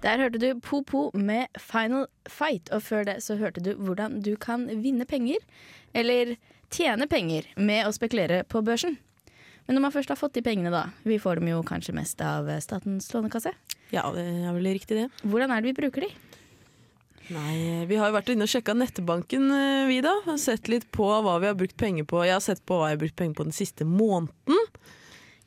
Der 0.00 0.22
hørte 0.22 0.40
du 0.40 0.54
Po-Po 0.64 1.10
med 1.12 1.52
Final 1.60 2.06
Fight, 2.24 2.72
og 2.72 2.86
før 2.86 3.04
det 3.04 3.18
så 3.26 3.36
hørte 3.36 3.60
du 3.60 3.74
hvordan 3.76 4.22
du 4.24 4.32
kan 4.40 4.64
vinne 4.80 5.04
penger, 5.04 5.44
eller 5.92 6.38
tjene 6.72 7.04
penger, 7.10 7.50
med 7.56 7.84
å 7.84 7.92
spekulere 7.92 8.46
på 8.48 8.64
børsen. 8.64 8.96
Men 9.68 9.76
når 9.76 9.84
man 9.84 9.92
først 9.92 10.08
har 10.08 10.16
fått 10.16 10.32
de 10.38 10.42
pengene, 10.42 10.70
da, 10.72 10.86
vi 11.04 11.18
får 11.20 11.38
dem 11.42 11.50
jo 11.52 11.60
kanskje 11.66 11.92
mest 11.92 12.22
av 12.24 12.48
Statens 12.64 13.10
lånekasse, 13.12 13.52
Ja, 13.92 14.06
det 14.16 14.24
er 14.24 14.52
vel 14.56 14.64
riktig 14.72 14.96
det. 14.96 15.08
hvordan 15.28 15.52
er 15.52 15.60
det 15.60 15.70
vi 15.74 15.76
bruker 15.82 16.06
de? 16.06 16.08
Nei, 17.28 17.84
vi 17.84 17.96
har 18.00 18.08
jo 18.08 18.16
vært 18.16 18.30
inne 18.32 18.46
og 18.46 18.48
sjekka 18.48 18.72
nettbanken, 18.72 19.50
eh, 19.52 19.86
vi 19.90 20.00
da. 20.00 20.14
Og 20.32 20.38
sett 20.40 20.68
litt 20.72 20.86
på 20.90 21.04
hva 21.04 21.34
vi 21.42 21.50
har 21.50 21.56
brukt 21.58 21.76
penger 21.76 22.06
på. 22.08 22.22
Jeg 22.24 22.32
har 22.38 22.40
sett 22.40 22.64
på 22.64 22.78
hva 22.78 22.88
jeg 22.88 22.96
har 22.96 23.02
brukt 23.02 23.16
penger 23.20 23.36
på 23.36 23.44
den 23.44 23.56
siste 23.56 23.84
måneden. 23.84 24.56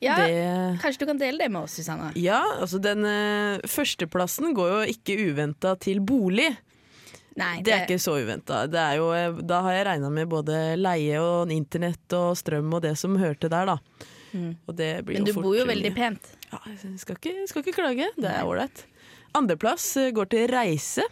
Ja, 0.02 0.16
Det 0.18 0.78
Kanskje 0.82 0.98
du 1.02 1.06
kan 1.06 1.18
dele 1.18 1.38
det 1.38 1.50
med 1.50 1.62
oss, 1.62 1.74
Susanna? 1.78 2.12
Ja, 2.18 2.40
altså 2.60 2.80
den 2.82 3.04
uh, 3.06 3.58
førsteplassen 3.66 4.54
går 4.54 4.70
jo 4.72 4.94
ikke 4.94 5.18
uventa 5.30 5.76
til 5.78 6.00
bolig. 6.02 6.48
Nei, 7.38 7.62
Det 7.62 7.72
er 7.72 7.84
ikke 7.86 8.02
så 8.02 8.16
uventa. 8.20 8.66
Det 8.70 8.78
eh, 8.78 9.42
Da 9.42 9.62
har 9.62 9.72
jeg 9.72 9.86
regna 9.86 10.10
med 10.10 10.28
både 10.28 10.76
leie 10.76 11.18
og 11.22 11.50
internett 11.54 12.12
og 12.18 12.34
strøm 12.36 12.74
og 12.74 12.82
det 12.82 12.96
som 12.98 13.16
hørte 13.16 13.48
der, 13.50 13.66
da. 13.74 13.78
Mm. 14.32 14.52
Og 14.66 14.76
det 14.78 14.90
blir 15.06 15.20
Men 15.20 15.28
du 15.28 15.34
bor 15.36 15.54
jo 15.56 15.66
veldig 15.68 15.92
pent. 15.96 16.30
Ja, 16.52 16.60
skal 17.00 17.18
ikke, 17.18 17.34
skal 17.50 17.64
ikke 17.64 17.76
klage. 17.76 18.08
Det 18.16 18.30
er 18.30 18.48
ålreit. 18.48 18.84
Andreplass 19.36 19.90
eh, 20.00 20.12
går 20.14 20.30
til 20.32 20.48
reise. 20.52 21.04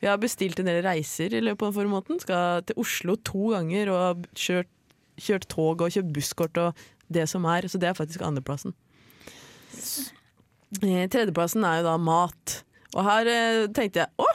Vi 0.00 0.08
har 0.08 0.20
bestilt 0.20 0.60
en 0.60 0.68
del 0.70 0.80
reiser 0.84 1.34
i 1.36 1.42
løpet 1.44 1.66
av 1.66 1.76
forrige 1.76 1.92
måneden. 1.92 2.20
Skal 2.22 2.64
til 2.68 2.78
Oslo 2.80 3.16
to 3.26 3.50
ganger 3.54 3.92
og 3.94 4.24
kjørt, 4.38 4.70
kjørt 5.20 5.48
tog 5.52 5.84
og 5.84 5.92
kjøpt 5.92 6.14
busskort 6.16 6.62
og 6.62 6.86
det 7.12 7.26
som 7.30 7.44
er. 7.50 7.68
Så 7.68 7.80
det 7.80 7.90
er 7.90 7.98
faktisk 7.98 8.24
andreplassen. 8.24 8.74
Eh, 10.80 11.06
Tredjeplassen 11.10 11.66
er 11.66 11.80
jo 11.80 11.88
da 11.90 11.96
mat. 12.00 12.60
Og 12.94 13.04
her 13.06 13.30
eh, 13.30 13.66
tenkte 13.76 14.04
jeg 14.04 14.10
å, 14.18 14.28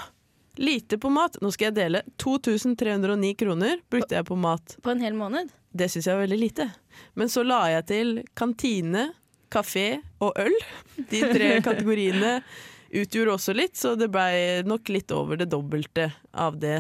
lite 0.61 0.97
på 1.01 1.09
mat. 1.13 1.37
Nå 1.41 1.51
skal 1.53 1.69
jeg 1.71 1.75
dele. 1.79 2.01
2309 2.21 3.33
kroner 3.39 3.81
brukte 3.91 4.15
jeg 4.17 4.25
på 4.27 4.37
mat. 4.39 4.77
På 4.85 4.93
en 4.93 5.01
hel 5.03 5.13
måned? 5.17 5.51
Det 5.75 5.89
syns 5.91 6.07
jeg 6.07 6.15
var 6.15 6.23
veldig 6.25 6.39
lite. 6.39 6.69
Men 7.19 7.31
så 7.31 7.43
la 7.43 7.61
jeg 7.73 7.85
til 7.91 8.13
kantine, 8.37 9.09
kafé 9.51 9.87
og 10.23 10.37
øl. 10.39 10.55
De 11.11 11.21
tre 11.33 11.49
kategoriene 11.67 12.37
utgjorde 12.95 13.33
også 13.35 13.55
litt, 13.57 13.75
så 13.75 13.95
det 13.99 14.07
blei 14.13 14.61
nok 14.67 14.87
litt 14.93 15.11
over 15.11 15.39
det 15.41 15.49
dobbelte 15.51 16.09
av 16.31 16.55
det. 16.61 16.77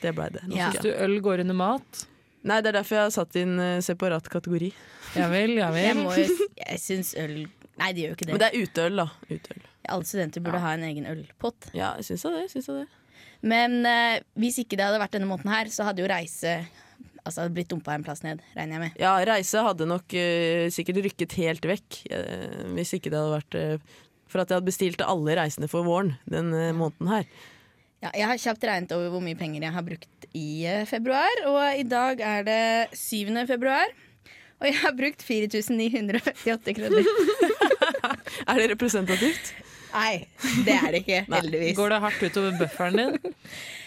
Det 0.00 0.12
blei 0.16 0.30
det. 0.32 0.46
Nå 0.48 0.56
Ja. 0.56 0.70
Syns 0.72 0.86
du 0.86 0.92
øl 0.94 1.18
går 1.24 1.44
under 1.44 1.56
mat? 1.58 2.06
Nei, 2.44 2.58
det 2.60 2.72
er 2.74 2.78
derfor 2.80 2.98
jeg 2.98 3.06
har 3.08 3.12
satt 3.14 3.36
inn 3.40 3.54
eh, 3.60 3.78
separat 3.84 4.26
kategori. 4.28 4.68
Ja 5.16 5.28
vel, 5.32 5.54
ja 5.56 5.70
Jeg, 5.72 5.94
vel. 5.96 6.02
må 6.04 6.16
jeg 6.68 6.80
syns 6.82 7.14
øl 7.20 7.44
Nei, 7.74 7.88
det 7.92 8.04
gjør 8.04 8.10
jo 8.12 8.16
ikke 8.18 8.26
det. 8.28 8.34
Men 8.36 8.42
det 8.42 8.48
er 8.50 8.64
uteøl, 8.68 8.98
da. 9.00 9.06
Uteøl. 9.26 9.63
Alle 9.92 10.06
studenter 10.08 10.44
burde 10.44 10.62
ha 10.62 10.74
en 10.76 10.86
egen 10.88 11.08
ølpott. 11.10 11.70
Ja, 11.76 11.94
jeg 11.98 12.08
syns 12.08 12.26
det. 12.28 12.46
Synes 12.52 12.70
det. 12.70 12.86
Men 13.44 13.80
eh, 13.88 14.22
hvis 14.40 14.58
ikke 14.62 14.78
det 14.78 14.86
hadde 14.86 15.02
vært 15.02 15.16
denne 15.16 15.28
måten 15.28 15.50
her, 15.52 15.68
så 15.72 15.86
hadde 15.88 16.04
jo 16.04 16.10
reise 16.10 16.62
Altså 17.24 17.40
hadde 17.40 17.54
blitt 17.56 17.70
dumpa 17.72 17.94
en 17.96 18.02
plass 18.04 18.20
ned, 18.20 18.42
regner 18.52 18.76
jeg 18.76 18.80
med. 18.82 18.96
Ja, 19.00 19.14
reise 19.24 19.62
hadde 19.64 19.86
nok 19.88 20.12
eh, 20.12 20.66
sikkert 20.68 20.98
rykket 21.06 21.32
helt 21.40 21.64
vekk 21.64 22.02
eh, 22.12 22.66
hvis 22.76 22.92
ikke 22.98 23.08
det 23.08 23.16
hadde 23.16 23.32
vært 23.38 23.56
eh, 23.56 23.94
for 24.28 24.42
at 24.42 24.52
jeg 24.52 24.58
hadde 24.58 24.68
bestilt 24.68 25.04
alle 25.06 25.36
reisene 25.38 25.70
for 25.72 25.86
våren 25.88 26.12
den 26.28 26.52
eh, 26.52 26.74
måneden 26.76 27.08
her. 27.08 27.24
Ja, 28.04 28.10
jeg 28.12 28.28
har 28.28 28.42
kjapt 28.42 28.66
regnet 28.68 28.92
over 28.92 29.14
hvor 29.14 29.24
mye 29.24 29.38
penger 29.40 29.64
jeg 29.64 29.72
har 29.72 29.86
brukt 29.86 30.28
i 30.36 30.48
eh, 30.68 30.84
februar, 30.90 31.40
og 31.48 31.80
i 31.80 31.86
dag 31.88 32.20
er 32.20 32.44
det 32.44 32.60
7. 32.92 33.32
februar. 33.48 33.96
Og 34.60 34.68
jeg 34.68 34.76
har 34.82 34.94
brukt 34.96 35.24
4958 35.24 36.76
kroner. 36.76 37.08
Er 38.50 38.60
det 38.60 38.68
representativt? 38.74 39.50
Nei, 39.94 40.26
det 40.66 40.74
er 40.74 40.90
det 40.90 41.00
ikke, 41.04 41.22
heldigvis. 41.30 41.76
Går 41.78 41.94
det 41.94 42.02
hardt 42.04 42.22
utover 42.26 42.60
bufferen 42.60 43.00
din? 43.00 43.18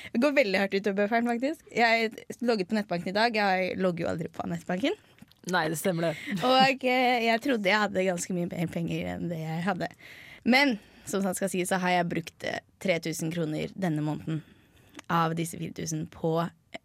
Det 0.07 0.21
går 0.23 0.31
veldig 0.37 0.59
hardt 0.61 0.75
utover 0.77 0.95
bufferen, 1.01 1.27
faktisk. 1.27 1.65
Jeg 1.75 2.11
logget 2.47 2.69
på 2.69 2.77
nettbanken 2.77 3.11
i 3.11 3.15
dag. 3.17 3.35
Jeg 3.35 3.73
logger 3.75 4.05
jo 4.05 4.11
aldri 4.13 4.29
på 4.31 4.45
nettbanken. 4.47 4.95
Nei, 5.51 5.65
det 5.71 5.77
stemmer 5.79 6.07
det. 6.07 6.37
Og 6.47 6.85
eh, 6.87 7.25
jeg 7.27 7.41
trodde 7.43 7.69
jeg 7.69 7.81
hadde 7.83 8.05
ganske 8.07 8.35
mye 8.35 8.47
mer 8.49 8.71
penger 8.71 9.09
enn 9.13 9.27
det 9.31 9.41
jeg 9.41 9.65
hadde. 9.67 9.89
Men 10.47 10.77
som 11.07 11.23
sant 11.23 11.39
skal 11.39 11.51
sies, 11.51 11.69
så 11.69 11.79
har 11.83 11.97
jeg 11.97 12.09
brukt 12.11 12.47
eh, 12.47 12.63
3000 12.83 13.33
kroner 13.35 13.73
denne 13.75 14.03
måneden 14.03 14.41
av 15.11 15.35
disse 15.37 15.59
4000 15.59 16.07
på 16.11 16.33
eh, 16.43 16.81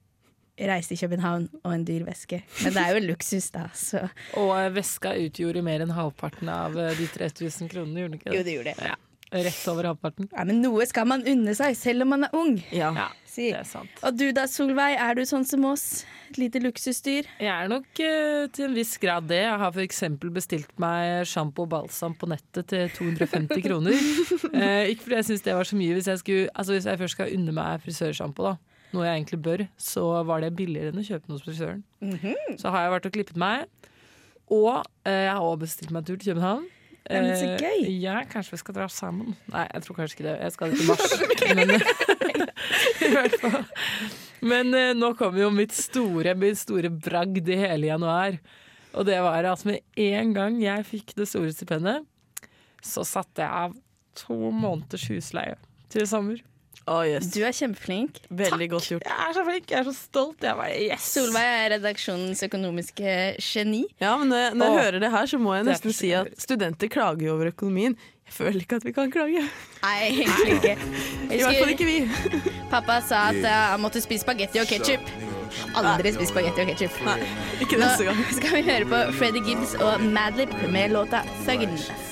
reise 0.68 0.92
til 0.92 1.00
København 1.02 1.48
og 1.62 1.70
en 1.74 1.87
dyr 1.88 2.04
veske. 2.06 2.42
Men 2.62 2.76
det 2.76 2.85
er 2.85 2.96
jo 2.96 3.06
luksus, 3.08 3.50
da. 3.54 3.68
Så 3.74 4.04
Og 4.38 4.52
eh, 4.58 4.70
veska 4.74 5.14
utgjorde 5.24 5.64
mer 5.66 5.82
enn 5.85 5.94
halvparten 5.96 6.50
av 6.52 6.78
eh, 6.78 6.94
de 6.98 7.08
3000 7.16 7.72
kronene, 7.72 8.04
gjorde 8.04 8.14
den 8.14 8.20
ikke 8.20 8.30
det? 8.30 8.37
jo, 8.37 8.42
det? 8.42 8.50
det 8.50 8.58
gjorde 8.58 8.76
det. 8.76 8.92
Ja, 8.92 9.00
Rett 9.32 9.62
over 9.72 9.88
halvparten. 9.90 10.28
Ja, 10.32 10.44
men 10.48 10.60
noe 10.62 10.84
skal 10.88 11.06
man 11.08 11.22
unne 11.28 11.54
seg, 11.56 11.74
selv 11.78 12.04
om 12.04 12.10
man 12.12 12.26
er 12.28 12.34
ung. 12.36 12.58
Ja. 12.70 12.90
Ja, 12.96 13.08
Si. 13.32 13.46
det 13.48 13.62
er 13.62 13.68
sant. 13.68 13.92
Og 14.04 14.16
du 14.20 14.26
da, 14.36 14.42
Solveig, 14.50 14.98
er 15.00 15.14
du 15.16 15.22
sånn 15.24 15.46
som 15.48 15.64
oss? 15.64 16.02
Et 16.30 16.36
lite 16.36 16.60
luksusdyr? 16.60 17.24
Jeg 17.40 17.48
er 17.48 17.70
nok 17.72 17.86
uh, 18.04 18.42
til 18.52 18.66
en 18.66 18.74
viss 18.76 18.92
grad 19.00 19.24
det. 19.30 19.38
Jeg 19.46 19.58
har 19.62 19.72
f.eks. 19.72 20.02
bestilt 20.36 20.74
meg 20.80 21.24
sjampo 21.28 21.64
og 21.64 21.70
balsam 21.72 22.12
på 22.20 22.28
nettet 22.28 22.68
til 22.74 22.92
250 22.98 23.62
kroner. 23.66 23.96
uh, 24.52 24.84
ikke 24.92 25.06
fordi 25.06 25.16
jeg 25.16 25.28
syns 25.30 25.46
det 25.48 25.56
var 25.56 25.68
så 25.70 25.80
mye. 25.80 25.96
Hvis 25.96 26.10
jeg, 26.12 26.20
skulle, 26.20 26.50
altså 26.52 26.76
hvis 26.76 26.90
jeg 26.92 27.00
først 27.00 27.16
skal 27.16 27.32
unne 27.38 27.56
meg 27.56 27.80
frisørsjampo, 27.86 28.50
da, 28.50 28.54
noe 28.92 29.06
jeg 29.08 29.22
egentlig 29.22 29.40
bør, 29.48 29.64
så 29.80 30.04
var 30.28 30.44
det 30.44 30.52
billigere 30.60 30.92
enn 30.92 31.00
å 31.00 31.06
kjøpe 31.08 31.32
noe 31.32 31.40
hos 31.40 31.46
frisøren. 31.48 31.80
Så 32.60 32.68
har 32.76 32.84
jeg 32.84 32.94
vært 32.98 33.08
og 33.08 33.16
klippet 33.16 33.40
meg. 33.40 33.64
Og 34.52 34.82
eh, 35.08 35.22
jeg 35.24 35.32
har 35.32 35.40
også 35.40 35.62
bestilt 35.64 35.92
meg 35.94 36.02
en 36.02 36.08
tur 36.10 36.18
til 36.20 36.34
København. 36.34 36.66
Nei, 37.10 37.20
men 37.24 37.32
så 37.36 37.48
gøy. 37.58 37.80
Uh, 37.82 37.90
Ja, 38.02 38.16
kanskje 38.30 38.54
vi 38.54 38.60
skal 38.62 38.76
dra 38.76 38.86
sammen. 38.92 39.34
Nei, 39.52 39.64
jeg 39.72 39.84
tror 39.84 39.98
kanskje 39.98 40.14
ikke 40.18 40.26
det. 40.28 40.36
Jeg 40.38 40.52
skal 40.54 40.66
dit 40.70 40.80
i 40.82 40.86
mars. 40.88 41.02
Men. 41.58 41.70
Men 44.42 44.74
uh, 44.74 44.90
nå 44.98 45.12
kommer 45.18 45.42
jo 45.44 45.50
mitt 45.54 45.74
store, 45.76 46.34
min 46.38 46.58
store 46.58 46.90
bragd 46.94 47.48
i 47.50 47.58
hele 47.58 47.90
januar. 47.90 48.38
Og 48.92 49.06
det 49.08 49.18
var 49.24 49.46
at 49.48 49.64
med 49.68 49.82
en 49.98 50.34
gang 50.36 50.58
jeg 50.62 50.86
fikk 50.88 51.14
det 51.18 51.28
store 51.30 51.52
stipendet, 51.54 52.04
så 52.84 53.04
satte 53.08 53.42
jeg 53.44 53.50
av 53.50 53.76
to 54.18 54.36
måneders 54.52 55.06
husleie 55.08 55.56
til 55.92 56.04
i 56.04 56.08
sommer. 56.10 56.42
Å, 56.82 57.02
yes. 57.06 57.28
Du 57.30 57.42
er 57.46 57.54
kjempeflink. 57.54 58.18
Veldig 58.34 58.66
godt 58.72 58.88
gjort. 58.90 59.04
Jeg 59.06 59.26
er 59.28 59.36
så 59.36 59.44
flink, 59.46 59.68
jeg 59.70 59.78
er 59.78 59.86
så 59.86 59.94
stolt. 59.94 60.42
Jeg 60.42 60.58
bare, 60.58 60.78
yes! 60.82 61.04
Solveig 61.14 61.46
er 61.46 61.68
redaksjonens 61.76 62.42
økonomiske 62.48 63.12
geni. 63.38 63.84
Ja, 64.02 64.16
men 64.18 64.32
når 64.32 64.42
jeg, 64.42 64.56
når 64.58 64.72
jeg 64.72 64.86
hører 64.86 65.04
det 65.04 65.12
her, 65.14 65.30
så 65.30 65.38
må 65.38 65.54
jeg 65.54 65.68
nesten 65.70 65.94
si 65.94 66.10
at 66.18 66.32
studenter 66.42 66.90
klager 66.90 67.28
jo 67.28 67.36
over 67.36 67.52
økonomien. 67.52 67.94
Jeg 68.26 68.34
føler 68.34 68.64
ikke 68.64 68.80
at 68.80 68.86
vi 68.88 68.94
kan 68.96 69.12
klage. 69.14 69.44
Nei, 69.82 69.96
egentlig 70.08 70.56
ikke. 70.58 70.76
I 71.30 71.42
hvert 71.42 71.60
fall 71.60 71.74
ikke 71.76 71.86
vi. 71.86 71.98
Pappa 72.72 72.98
sa 73.04 73.28
at 73.30 73.42
uh, 73.44 73.58
han 73.74 73.82
måtte 73.84 74.02
spise 74.02 74.24
spagetti 74.26 74.62
og 74.62 74.70
ketsjup. 74.70 75.12
Aldri 75.78 76.14
spist 76.16 76.32
spagetti 76.32 76.64
og 76.64 76.72
ketsjup. 76.72 77.02
Nå 77.78 77.90
skal 78.32 78.56
vi 78.56 78.64
høre 78.70 78.88
på 78.88 79.04
Freddie 79.20 79.44
Gibbs 79.46 79.76
og 79.78 80.02
Madlib 80.02 80.54
med 80.72 80.96
låta 80.96 81.22
'Thuggen'. 81.44 82.12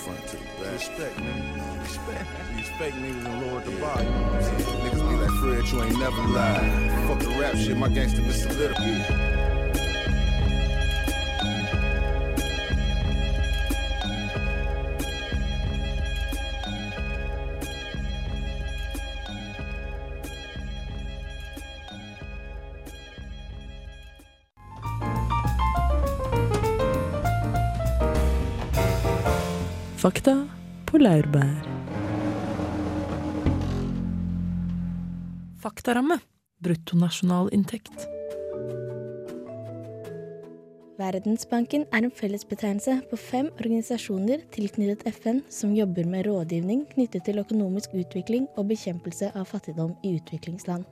Respect, 0.72 1.18
man. 1.18 1.80
Respect. 1.80 2.26
These 2.56 2.68
fake 2.78 2.94
niggas 2.94 3.26
and 3.26 3.46
lower 3.46 3.60
the 3.60 3.70
bar. 3.80 4.02
You 4.02 4.08
know 4.08 4.22
what 4.22 4.44
I'm? 4.44 4.50
Niggas 4.80 5.04
be 5.08 5.14
like, 5.16 5.34
Fred, 5.40 5.64
you 5.72 5.82
ain't 5.82 5.98
never 5.98 6.22
lied. 6.22 7.08
Fuck 7.08 7.18
the 7.20 7.28
rap 7.40 7.54
shit, 7.56 7.76
my 7.76 7.88
gangster 7.88 8.22
been 8.22 8.32
solidified. 8.32 9.40
Fakta 30.00 30.48
på 31.00 31.04
laurbær. 31.04 31.68
Faktaramme. 35.62 36.18
Bruttonasjonalinntekt. 36.60 38.04
Verdensbanken 41.00 41.86
er 41.88 42.04
en 42.04 42.12
fellesbetegnelse 42.12 42.98
på 43.08 43.16
fem 43.16 43.48
organisasjoner 43.54 44.44
tilknyttet 44.52 45.06
FN 45.14 45.40
som 45.48 45.72
jobber 45.72 46.04
med 46.04 46.26
rådgivning 46.28 46.84
knyttet 46.92 47.24
til 47.24 47.40
økonomisk 47.40 47.96
utvikling 47.96 48.50
og 48.60 48.68
bekjempelse 48.68 49.32
av 49.32 49.48
fattigdom 49.48 49.96
i 50.04 50.18
utviklingsland. 50.20 50.84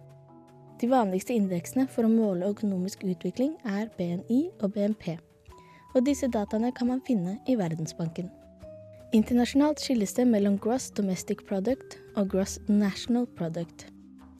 De 0.81 0.89
vanligste 0.89 1.37
indeksene 1.37 1.85
for 1.93 2.09
å 2.09 2.15
måle 2.15 2.49
økonomisk 2.49 3.05
utvikling 3.05 3.59
er 3.69 3.93
BNI 4.01 4.43
og 4.63 4.73
BNP, 4.73 5.19
og 5.93 6.05
disse 6.09 6.33
dataene 6.33 6.73
kan 6.73 6.95
man 6.95 7.05
finne 7.05 7.43
i 7.45 7.61
Verdensbanken. 7.61 8.38
Internasjonalt 9.17 9.81
skilles 9.81 10.13
det 10.15 10.27
mellom 10.29 10.59
gross 10.61 10.91
domestic 10.91 11.45
product 11.49 11.97
og 12.17 12.29
gross 12.35 12.59
national 12.69 13.27
product 13.39 13.89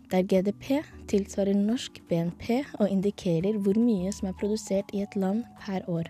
der 0.09 0.25
GDP 0.25 0.81
tilsvarer 1.09 1.57
norsk 1.57 2.01
BNP 2.09 2.63
og 2.81 2.89
indikerer 2.89 3.59
hvor 3.61 3.77
mye 3.77 4.13
som 4.15 4.31
er 4.31 4.37
produsert 4.41 4.89
i 4.97 5.03
et 5.05 5.17
land 5.17 5.43
per 5.61 5.85
år. 5.89 6.09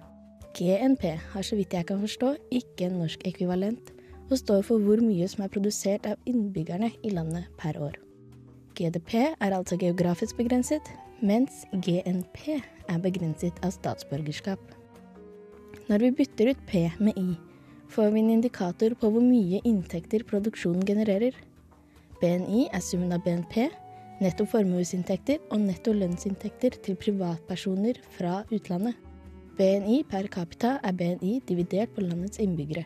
GNP 0.55 1.05
har 1.33 1.43
så 1.43 1.59
vidt 1.59 1.75
jeg 1.75 1.87
kan 1.87 2.01
forstå 2.01 2.35
ikke 2.55 2.87
en 2.87 3.01
norsk 3.03 3.27
ekvivalent, 3.27 3.91
og 4.31 4.39
står 4.39 4.63
for 4.63 4.83
hvor 4.85 5.01
mye 5.03 5.27
som 5.31 5.45
er 5.45 5.51
produsert 5.51 6.07
av 6.07 6.31
innbyggerne 6.31 6.93
i 7.03 7.11
landet 7.11 7.49
per 7.59 7.79
år. 7.81 7.97
GDP 8.79 9.15
er 9.41 9.57
altså 9.57 9.79
geografisk 9.81 10.37
begrenset, 10.37 10.93
mens 11.23 11.65
GNP 11.73 12.61
er 12.89 13.03
begrenset 13.03 13.59
av 13.65 13.75
statsborgerskap. 13.75 14.61
Når 15.89 16.05
vi 16.05 16.15
bytter 16.21 16.53
ut 16.53 16.67
P 16.69 16.87
med 17.01 17.19
I, 17.19 17.33
får 17.89 18.11
vi 18.15 18.21
en 18.21 18.31
indikator 18.37 18.95
på 18.99 19.11
hvor 19.13 19.25
mye 19.25 19.61
inntekter 19.67 20.25
produksjonen 20.29 20.85
genererer. 20.87 21.35
BNI 22.21 22.69
er 22.75 22.83
summen 22.83 23.15
av 23.15 23.23
BNP, 23.25 23.69
netto 24.23 24.47
formuesinntekter 24.51 25.41
og 25.53 25.63
netto 25.63 25.95
lønnsinntekter 25.95 26.79
til 26.85 26.99
privatpersoner 26.99 28.01
fra 28.17 28.43
utlandet. 28.51 28.97
BNI 29.59 30.03
per 30.07 30.29
capita 30.31 30.77
er 30.87 30.95
BNI 30.95 31.41
dividert 31.49 31.95
på 31.95 32.05
landets 32.07 32.39
innbyggere. 32.43 32.85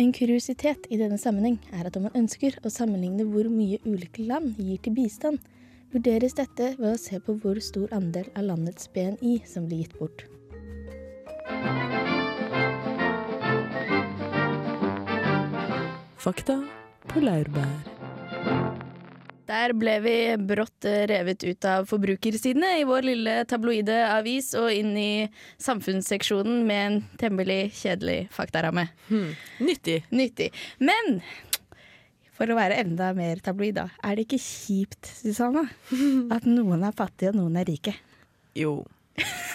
En 0.00 0.12
kuriositet 0.16 0.88
i 0.90 0.98
denne 0.98 1.18
sammenheng 1.20 1.58
er 1.76 1.86
at 1.86 1.96
om 1.98 2.08
man 2.08 2.16
ønsker 2.22 2.56
å 2.64 2.72
sammenligne 2.72 3.26
hvor 3.28 3.50
mye 3.52 3.78
ulike 3.84 4.24
land 4.24 4.56
gir 4.58 4.80
til 4.82 4.96
bistand, 4.96 5.38
vurderes 5.92 6.34
dette 6.38 6.72
ved 6.78 6.94
å 6.94 7.00
se 7.00 7.20
på 7.20 7.36
hvor 7.42 7.60
stor 7.60 7.92
andel 7.92 8.30
av 8.32 8.48
landets 8.48 8.88
BNI 8.94 9.42
som 9.46 9.68
blir 9.68 9.84
gitt 9.84 9.98
bort. 10.00 10.26
Fakta 16.22 16.54
på 17.10 17.18
laurbær. 17.18 17.70
Der 19.48 19.72
ble 19.74 19.94
vi 20.04 20.12
brått 20.38 20.86
revet 21.10 21.42
ut 21.42 21.66
av 21.66 21.88
forbrukersidene 21.90 22.76
i 22.78 22.84
vår 22.86 23.08
lille 23.08 23.34
tabloide 23.50 23.96
avis 24.06 24.52
og 24.54 24.68
inn 24.70 24.92
i 24.94 25.26
samfunnsseksjonen 25.58 26.62
med 26.68 26.84
en 26.84 27.00
temmelig 27.18 27.72
kjedelig 27.80 28.28
faktaramme. 28.36 28.86
Hmm. 29.08 29.34
Nyttig. 29.66 29.98
Nyttig. 30.14 30.52
Men 30.78 31.18
for 32.38 32.54
å 32.54 32.60
være 32.60 32.78
enda 32.84 33.10
mer 33.18 33.42
tabloid, 33.42 33.80
da. 33.82 33.88
Er 34.06 34.14
det 34.14 34.28
ikke 34.28 34.44
kjipt, 34.46 35.10
Susanne, 35.24 35.66
at 36.38 36.46
noen 36.46 36.86
er 36.86 36.94
fattige 37.02 37.34
og 37.34 37.40
noen 37.42 37.58
er 37.58 37.66
rike? 37.66 37.98
Jo. 38.54 38.78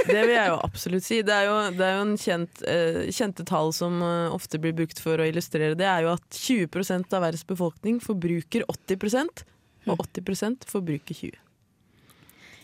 Det 0.08 0.22
vil 0.22 0.36
jeg 0.36 0.52
jo 0.52 0.60
absolutt 0.64 1.06
si. 1.06 1.20
Det 1.26 1.34
er 1.34 1.48
jo, 1.50 1.56
det 1.76 1.84
er 1.84 1.96
jo 1.98 2.04
en 2.06 2.14
kjent, 2.22 2.62
eh, 2.70 3.00
kjente 3.16 3.46
tall 3.48 3.74
som 3.76 3.98
eh, 4.06 4.34
ofte 4.34 4.60
blir 4.62 4.76
brukt 4.78 5.02
for 5.02 5.20
å 5.20 5.26
illustrere 5.28 5.78
det, 5.78 5.88
er 5.88 6.06
jo 6.06 6.14
at 6.14 6.38
20% 6.38 7.16
av 7.18 7.26
verdens 7.26 7.48
befolkning 7.48 8.00
forbruker 8.04 8.66
80% 8.70 9.44
og 9.88 10.04
80% 10.06 10.68
forbruker 10.70 11.18
20 11.18 11.44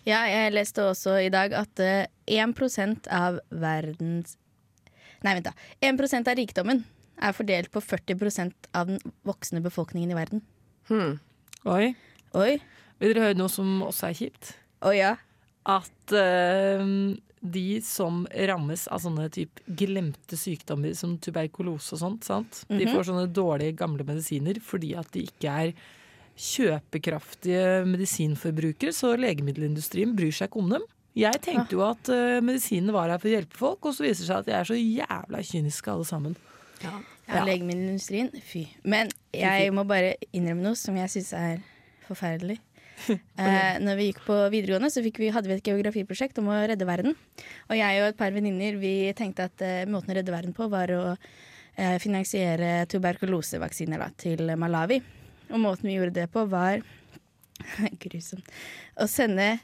Ja, 0.08 0.24
jeg 0.28 0.54
leste 0.54 0.86
også 0.86 1.18
i 1.24 1.32
dag 1.34 1.56
at 1.58 1.84
eh, 1.84 2.06
1% 2.28 3.10
av 3.12 3.42
verdens 3.50 4.38
Nei, 5.24 5.38
vent, 5.38 5.48
da. 5.48 5.54
1% 5.88 6.28
av 6.28 6.36
rikdommen 6.36 6.82
er 7.24 7.36
fordelt 7.36 7.70
på 7.72 7.80
40 7.80 8.52
av 8.76 8.90
den 8.90 9.00
voksne 9.24 9.62
befolkningen 9.64 10.12
i 10.12 10.18
verden. 10.18 10.42
hmm. 10.90 11.14
Oi. 11.64 11.94
Oi. 12.36 12.58
Vil 13.00 13.14
dere 13.14 13.30
høre 13.30 13.38
noe 13.40 13.52
som 13.52 13.78
også 13.86 14.10
er 14.10 14.18
kjipt? 14.18 14.50
Å 14.84 14.92
ja. 14.92 15.14
At 15.66 16.12
uh, 16.12 17.16
de 17.44 17.66
som 17.84 18.22
rammes 18.48 18.88
av 18.92 19.00
sånne 19.04 19.30
typ 19.32 19.60
glemte 19.80 20.36
sykdommer 20.40 20.94
som 20.96 21.18
tuberkulose 21.20 21.94
og 21.96 22.00
sånt, 22.00 22.24
sant? 22.28 22.64
de 22.70 22.86
Mhm. 22.86 22.94
får 22.96 23.04
sånne 23.10 23.28
dårlige 23.36 23.76
gamle 23.80 24.04
medisiner 24.08 24.60
fordi 24.64 24.94
at 24.98 25.12
de 25.12 25.26
ikke 25.28 25.50
er 25.68 25.74
kjøpekraftige 26.38 27.84
medisinforbrukere, 27.88 28.94
så 28.96 29.14
legemiddelindustrien 29.20 30.16
bryr 30.18 30.32
seg 30.34 30.50
ikke 30.50 30.62
om 30.64 30.70
dem. 30.78 30.86
Jeg 31.16 31.38
tenkte 31.46 31.76
jo 31.78 31.84
at 31.86 32.10
uh, 32.10 32.40
medisinene 32.42 32.94
var 32.96 33.12
her 33.14 33.20
for 33.22 33.30
å 33.30 33.36
hjelpe 33.36 33.60
folk, 33.60 33.86
og 33.86 33.94
så 33.94 34.02
viser 34.08 34.24
det 34.24 34.30
seg 34.32 34.40
at 34.40 34.48
de 34.48 34.56
er 34.58 34.70
så 34.72 34.78
jævla 34.80 35.42
kyniske 35.46 35.92
alle 35.94 36.08
sammen. 36.10 36.36
Ja, 36.84 36.96
Ja. 37.24 37.46
Legemiddelindustrien, 37.48 38.34
fy. 38.44 38.66
Men 38.84 39.08
jeg 39.32 39.70
må 39.72 39.86
bare 39.88 40.16
innrømme 40.36 40.60
noe 40.66 40.76
som 40.76 40.98
jeg 41.00 41.08
syns 41.14 41.30
er 41.38 41.62
forferdelig. 42.10 42.58
Eh, 43.44 43.80
når 43.82 43.98
vi 43.98 44.06
gikk 44.08 44.22
på 44.28 44.36
videregående, 44.54 44.88
så 44.94 45.02
vi, 45.04 45.12
hadde 45.34 45.50
vi 45.50 45.56
et 45.58 45.66
geografiprosjekt 45.68 46.38
om 46.40 46.52
å 46.54 46.60
redde 46.70 46.86
verden. 46.88 47.16
Og 47.68 47.76
jeg 47.76 48.00
og 48.00 48.12
et 48.12 48.20
par 48.20 48.32
venninner 48.36 48.78
tenkte 49.18 49.50
at 49.50 49.64
eh, 49.66 49.90
måten 49.90 50.14
å 50.14 50.18
redde 50.20 50.32
verden 50.32 50.54
på 50.56 50.70
var 50.72 50.94
å 50.94 51.02
eh, 51.76 51.98
finansiere 52.00 52.86
tuberkulosevaksiner 52.94 54.06
da, 54.06 54.10
til 54.16 54.54
Malawi. 54.60 55.02
Og 55.52 55.60
måten 55.66 55.90
vi 55.90 55.98
gjorde 55.98 56.16
det 56.22 56.30
på, 56.32 56.46
var 56.48 56.84
grusomt. 58.06 58.54
Å 58.96 59.10
sende 59.10 59.58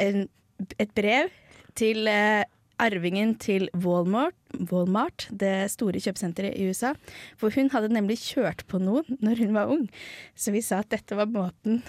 en, 0.00 0.26
et 0.78 0.94
brev 0.94 1.32
til 1.78 2.08
eh, 2.10 2.44
arvingen 2.82 3.34
til 3.38 3.68
Walmart, 3.74 4.36
Walmart, 4.70 5.28
det 5.30 5.70
store 5.72 6.00
kjøpesenteret 6.02 6.56
i 6.58 6.68
USA. 6.68 6.94
For 7.38 7.54
hun 7.54 7.70
hadde 7.74 7.92
nemlig 7.94 8.20
kjørt 8.22 8.64
på 8.70 8.80
noen 8.82 9.18
når 9.24 9.44
hun 9.44 9.54
var 9.56 9.72
ung. 9.74 9.86
Så 10.34 10.54
vi 10.54 10.62
sa 10.64 10.82
at 10.82 10.92
dette 10.94 11.18
var 11.18 11.30
måten 11.30 11.82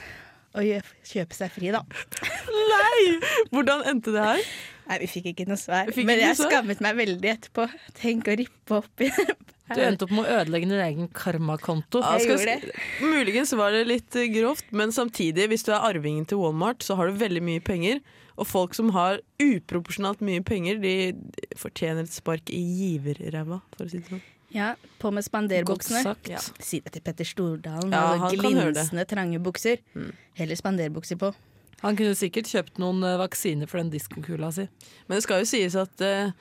å 0.56 0.64
kjøpe 1.06 1.38
seg 1.38 1.52
fri, 1.54 1.74
da. 1.76 1.84
Nei! 2.72 3.04
Hvordan 3.52 3.84
endte 3.92 4.14
det 4.16 4.24
her? 4.24 4.46
Nei, 4.86 5.00
vi 5.02 5.10
fikk 5.10 5.32
ikke 5.32 5.48
noe 5.50 5.58
svar. 5.58 5.90
Men 5.98 6.22
jeg 6.22 6.38
skammet 6.38 6.82
meg 6.86 6.98
veldig 7.00 7.30
etterpå. 7.32 7.66
Tenk 7.98 8.30
å 8.30 8.36
rippe 8.38 8.78
opp 8.78 9.02
i 9.02 9.10
Du 9.10 9.80
endte 9.82 10.06
opp 10.06 10.12
med 10.14 10.28
å 10.28 10.36
ødelegge 10.44 10.68
din 10.70 10.84
egen 10.86 11.08
karmakonto. 11.10 12.04
Ja, 12.04 12.20
Jeg 12.20 12.38
skal, 12.38 12.60
gjorde 12.62 13.08
muligens 13.16 13.56
var 13.58 13.74
det 13.74 13.88
litt 13.90 14.18
eh, 14.20 14.28
grovt, 14.30 14.68
men 14.70 14.94
samtidig, 14.94 15.48
hvis 15.50 15.66
du 15.66 15.72
er 15.74 15.88
arvingen 15.88 16.28
til 16.30 16.38
Walmart, 16.44 16.86
så 16.86 17.00
har 17.00 17.10
du 17.10 17.18
veldig 17.18 17.42
mye 17.48 17.64
penger. 17.66 18.04
Og 18.36 18.46
folk 18.46 18.76
som 18.78 18.92
har 18.94 19.24
uproporsjonalt 19.42 20.22
mye 20.28 20.44
penger, 20.46 20.78
de 20.84 21.16
fortjener 21.58 22.06
et 22.06 22.14
spark 22.14 22.52
i 22.54 22.62
giverræva, 22.62 23.64
for 23.74 23.88
å 23.88 23.90
si 23.90 24.04
det 24.04 24.12
sånn. 24.12 24.22
Ja, 24.56 24.74
på 25.02 25.12
med 25.12 25.26
spanderbuksene. 25.26 26.16
Ja. 26.32 26.40
Si 26.64 26.80
det 26.80 26.94
til 26.96 27.04
Petter 27.04 27.28
Stordalen. 27.28 27.92
Ja, 27.92 28.14
altså 28.14 28.22
han 28.24 28.38
kan 28.40 28.46
høre 28.62 28.72
det. 28.72 28.76
glinsende, 28.78 29.06
trange 29.10 29.40
bukser. 29.44 29.82
Mm. 29.94 30.14
Heller 30.40 30.56
spanderbukser 30.56 31.20
på. 31.20 31.34
Han 31.82 31.98
kunne 32.00 32.16
sikkert 32.16 32.48
kjøpt 32.50 32.80
noen 32.80 33.04
eh, 33.04 33.18
vaksiner 33.20 33.68
for 33.70 33.82
den 33.82 33.92
diskokula 33.92 34.54
si. 34.56 34.70
Men 35.10 35.20
det 35.20 35.26
skal 35.26 35.44
jo 35.44 35.50
sies 35.50 35.76
at 35.78 36.06
uh, 36.06 36.32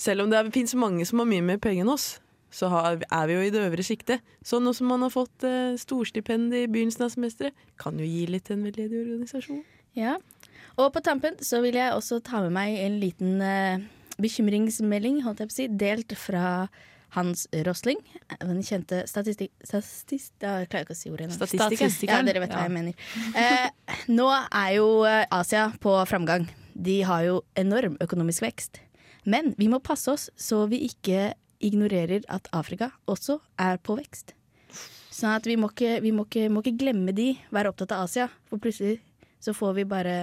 selv 0.00 0.24
om 0.24 0.32
det 0.32 0.40
fins 0.54 0.74
mange 0.78 1.04
som 1.06 1.20
har 1.20 1.28
mye 1.28 1.44
mer 1.44 1.60
penger 1.62 1.84
enn 1.84 1.92
oss, 1.92 2.08
så 2.50 2.70
har, 2.72 3.02
er 3.04 3.28
vi 3.28 3.36
jo 3.36 3.44
i 3.44 3.52
det 3.52 3.60
øvre 3.66 3.84
sjiktet. 3.84 4.24
Så 4.40 4.62
nå 4.64 4.72
som 4.72 4.88
man 4.88 5.04
har 5.04 5.12
fått 5.12 5.44
uh, 5.44 5.76
storstipend 5.78 6.56
i 6.56 6.64
begynnelsen 6.72 7.04
av 7.04 7.12
semesteret, 7.12 7.68
kan 7.78 8.00
jo 8.00 8.08
gi 8.08 8.24
litt 8.32 8.48
til 8.48 8.56
en 8.56 8.64
veldedig 8.70 9.04
organisasjon. 9.04 9.62
Ja. 9.98 10.16
Og 10.80 10.88
på 10.94 11.04
tampen 11.04 11.36
så 11.44 11.60
vil 11.60 11.76
jeg 11.76 11.92
også 11.92 12.22
ta 12.24 12.40
med 12.46 12.56
meg 12.56 12.80
en 12.80 12.98
liten 13.02 13.42
uh, 13.44 13.84
bekymringsmelding, 14.22 15.20
holdt 15.26 15.44
jeg 15.44 15.50
på 15.50 15.54
å 15.54 15.60
si, 15.60 15.68
delt 15.84 16.16
fra 16.18 16.46
Hans 17.16 17.46
Rosling, 17.64 18.00
den 18.40 18.60
kjente 18.66 19.02
statistikk... 19.08 19.52
Statist, 19.64 20.34
ja, 20.42 20.58
jeg 20.60 20.68
klarer 20.72 20.84
ikke 20.84 20.96
å 20.96 20.98
si 20.98 21.12
ordet 21.12 21.28
ennå. 21.28 21.38
Statistikeren. 21.38 22.10
Ja, 22.10 22.20
dere 22.26 22.42
vet 22.44 22.52
hva 22.52 22.66
jeg 22.66 22.74
mener. 22.74 23.06
Eh, 23.32 23.94
nå 24.12 24.28
er 24.28 24.72
jo 24.76 24.88
eh, 25.08 25.24
Asia 25.32 25.70
på 25.80 25.94
framgang. 26.10 26.44
De 26.76 27.00
har 27.08 27.24
jo 27.24 27.40
enorm 27.58 27.96
økonomisk 28.04 28.44
vekst. 28.44 28.82
Men 29.28 29.54
vi 29.58 29.70
må 29.72 29.80
passe 29.84 30.12
oss 30.12 30.28
så 30.36 30.66
vi 30.70 30.84
ikke 30.86 31.32
ignorerer 31.64 32.28
at 32.30 32.48
Afrika 32.54 32.92
også 33.10 33.40
er 33.60 33.80
på 33.82 33.96
vekst. 33.98 34.34
Sånn 35.18 35.34
at 35.34 35.48
vi 35.48 35.56
må 35.58 35.72
ikke, 35.72 35.98
vi 36.04 36.12
må 36.14 36.28
ikke, 36.28 36.46
må 36.52 36.62
ikke 36.62 36.78
glemme 36.78 37.14
de, 37.16 37.32
være 37.54 37.72
opptatt 37.72 37.96
av 37.96 38.06
Asia. 38.06 38.28
For 38.50 38.62
plutselig 38.62 39.00
så 39.42 39.54
får 39.56 39.80
vi 39.80 39.86
bare 39.88 40.18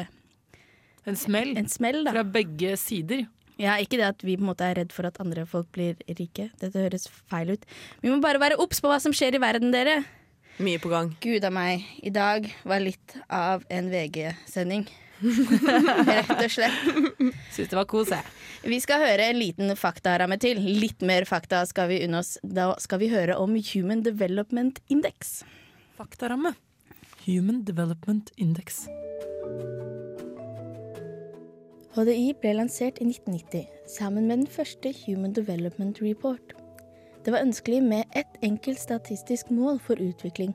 En 1.06 1.17
smell 1.19 1.52
en 1.60 1.67
smell, 1.69 2.04
da. 2.06 2.15
fra 2.15 2.24
begge 2.26 2.76
sider. 2.80 3.26
Ja, 3.61 3.77
Ikke 3.79 3.99
det 3.99 4.07
at 4.07 4.23
vi 4.25 4.35
på 4.35 4.43
en 4.43 4.49
måte 4.51 4.67
er 4.67 4.75
redd 4.81 4.91
for 4.95 5.07
at 5.07 5.19
andre 5.23 5.45
folk 5.47 5.69
blir 5.75 5.95
rike. 6.17 6.49
Dette 6.59 6.81
høres 6.81 7.07
feil 7.31 7.53
ut. 7.55 7.65
Vi 8.03 8.11
må 8.11 8.19
bare 8.23 8.41
være 8.41 8.59
obs 8.59 8.81
på 8.83 8.91
hva 8.91 8.99
som 9.03 9.15
skjer 9.15 9.37
i 9.37 9.41
verden, 9.43 9.71
dere. 9.75 10.01
Mye 10.63 10.79
på 10.79 10.91
gang. 10.91 11.13
Gud 11.23 11.43
a 11.43 11.51
meg. 11.51 11.83
I 12.03 12.12
dag 12.15 12.47
var 12.67 12.83
litt 12.83 13.15
av 13.31 13.65
en 13.71 13.89
VG-sending. 13.91 14.85
Rett 15.25 16.31
og 16.35 16.51
slett. 16.51 16.79
Syns 17.56 17.71
det 17.71 17.77
var 17.77 17.87
kos, 17.91 18.12
jeg. 18.12 18.23
Vi 18.67 18.79
skal 18.83 19.03
høre 19.03 19.29
en 19.31 19.39
liten 19.39 19.75
faktaramme 19.79 20.39
til. 20.41 20.60
Litt 20.60 21.03
mer 21.08 21.27
fakta 21.29 21.63
skal 21.69 21.91
vi 21.91 22.01
unne 22.08 22.23
oss. 22.23 22.35
Da 22.43 22.71
skal 22.83 23.03
vi 23.03 23.12
høre 23.12 23.37
om 23.39 23.56
Human 23.73 24.03
Development 24.06 24.79
Index. 24.91 25.41
Faktaramme. 25.99 26.56
Human 27.25 27.63
Development 27.67 28.31
Index. 28.37 28.85
HDI 31.96 32.33
ble 32.43 32.52
lansert 32.58 32.98
i 33.00 33.06
1990 33.08 33.67
sammen 33.87 34.25
med 34.27 34.41
den 34.41 34.50
første 34.52 34.89
Human 35.06 35.31
Development 35.31 36.02
Report. 36.04 36.52
Det 37.23 37.31
var 37.31 37.46
ønskelig 37.46 37.77
med 37.85 38.17
ett 38.19 38.35
enkelt 38.43 38.81
statistisk 38.81 39.48
mål 39.48 39.79
for 39.79 40.02
utvikling, 40.04 40.52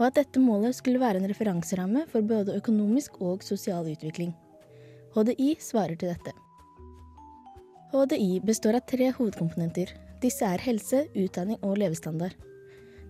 og 0.00 0.08
at 0.08 0.16
dette 0.18 0.42
målet 0.42 0.74
skulle 0.74 0.98
være 0.98 1.22
en 1.22 1.28
referanseramme 1.30 2.02
for 2.10 2.26
både 2.26 2.56
økonomisk 2.58 3.20
og 3.22 3.46
sosial 3.46 3.92
utvikling. 3.92 4.34
HDI 5.14 5.54
svarer 5.62 5.94
til 5.94 6.10
dette. 6.16 6.34
HDI 7.94 8.40
består 8.42 8.80
av 8.80 8.86
tre 8.90 9.12
hovedkomponenter. 9.14 9.94
Disse 10.18 10.42
er 10.42 10.66
helse, 10.66 11.04
utdanning 11.14 11.62
og 11.62 11.78
levestandard. 11.78 12.34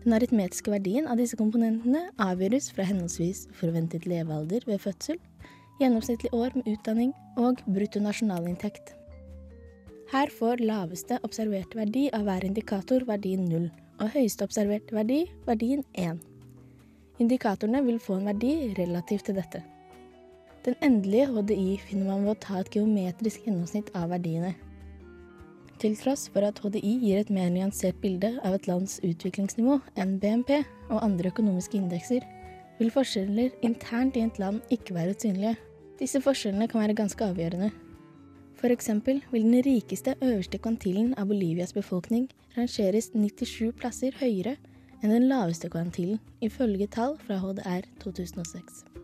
Den 0.04 0.12
aritmetiske 0.12 0.74
verdien 0.74 1.08
av 1.08 1.16
disse 1.16 1.40
komponentene 1.40 2.10
avgjøres 2.20 2.68
fra 2.76 2.84
henholdsvis 2.84 3.46
forventet 3.56 4.04
levealder 4.04 4.68
ved 4.68 4.84
fødsel, 4.84 5.16
gjennomsnittlig 5.80 6.32
år 6.34 6.56
med 6.56 6.68
utdanning 6.74 7.12
og 7.40 7.62
bruttonasjonalinntekt. 7.66 8.94
Her 10.12 10.28
får 10.28 10.60
laveste 10.60 11.16
observerte 11.24 11.78
verdi 11.78 12.08
av 12.12 12.26
hver 12.26 12.44
indikator 12.44 13.06
verdien 13.08 13.46
0, 13.48 13.70
og 14.02 14.10
høyeste 14.12 14.44
observerte 14.44 14.92
verdi 14.92 15.22
verdien 15.46 15.84
1. 15.94 16.18
Indikatorene 17.22 17.80
vil 17.86 18.00
få 18.02 18.18
en 18.18 18.28
verdi 18.28 18.74
relativt 18.76 19.30
til 19.30 19.38
dette. 19.38 19.62
Den 20.66 20.76
endelige 20.84 21.30
HDI 21.32 21.78
finner 21.82 22.12
man 22.12 22.26
ved 22.26 22.36
å 22.36 22.42
ta 22.44 22.60
et 22.60 22.70
geometrisk 22.70 23.48
gjennomsnitt 23.48 23.88
av 23.98 24.12
verdiene. 24.12 24.52
Til 25.82 25.96
tross 25.98 26.28
for 26.30 26.46
at 26.46 26.60
HDI 26.62 26.92
gir 27.02 27.18
et 27.18 27.32
mer 27.34 27.48
nyansert 27.50 27.96
bilde 28.04 28.36
av 28.46 28.54
et 28.54 28.68
lands 28.70 29.00
utviklingsnivå 29.02 29.80
enn 29.98 30.18
BNP 30.22 30.60
og 30.92 31.00
andre 31.02 31.32
økonomiske 31.32 31.80
indekser, 31.80 32.22
vil 32.82 32.90
forskjeller 32.90 33.52
internt 33.62 34.16
i 34.18 34.24
et 34.26 34.38
land 34.42 34.60
ikke 34.74 34.96
være 34.96 35.14
synlige. 35.14 35.54
Disse 36.00 36.20
forskjellene 36.24 36.66
kan 36.68 36.82
være 36.82 36.98
ganske 36.98 37.24
avgjørende. 37.24 37.70
Eksempel 38.62 39.20
vil 39.32 39.42
den 39.42 39.62
rikeste 39.66 40.14
øverste 40.22 40.58
kvantilen 40.58 41.14
av 41.18 41.26
Bolivias 41.26 41.74
befolkning 41.74 42.28
rangeres 42.56 43.10
97 43.14 43.72
plasser 43.78 44.14
høyere 44.20 44.54
enn 45.02 45.10
den 45.10 45.26
laveste 45.26 45.70
kvantilen, 45.70 46.20
ifølge 46.40 46.86
tall 46.86 47.18
fra 47.26 47.40
HDR 47.42 47.90
2006. 48.04 49.01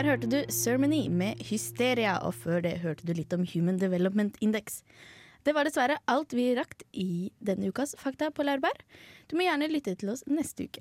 Der 0.00 0.06
hørte 0.14 0.28
du 0.32 0.38
Ceremony 0.48 1.10
med 1.12 1.42
Hysteria, 1.44 2.14
og 2.24 2.32
før 2.32 2.62
det 2.64 2.78
hørte 2.80 3.04
du 3.04 3.10
litt 3.12 3.34
om 3.36 3.42
Human 3.44 3.76
Development 3.76 4.38
Index. 4.40 4.78
Det 5.44 5.52
var 5.52 5.68
dessverre 5.68 5.98
alt 6.08 6.32
vi 6.32 6.46
rakk 6.56 6.86
i 6.96 7.28
denne 7.44 7.68
ukas 7.68 7.92
Fakta 8.00 8.30
på 8.32 8.46
Laurbær. 8.48 8.80
Du 9.28 9.34
må 9.36 9.44
gjerne 9.44 9.68
lytte 9.68 9.92
til 10.00 10.08
oss 10.08 10.22
neste 10.24 10.64
uke. 10.64 10.80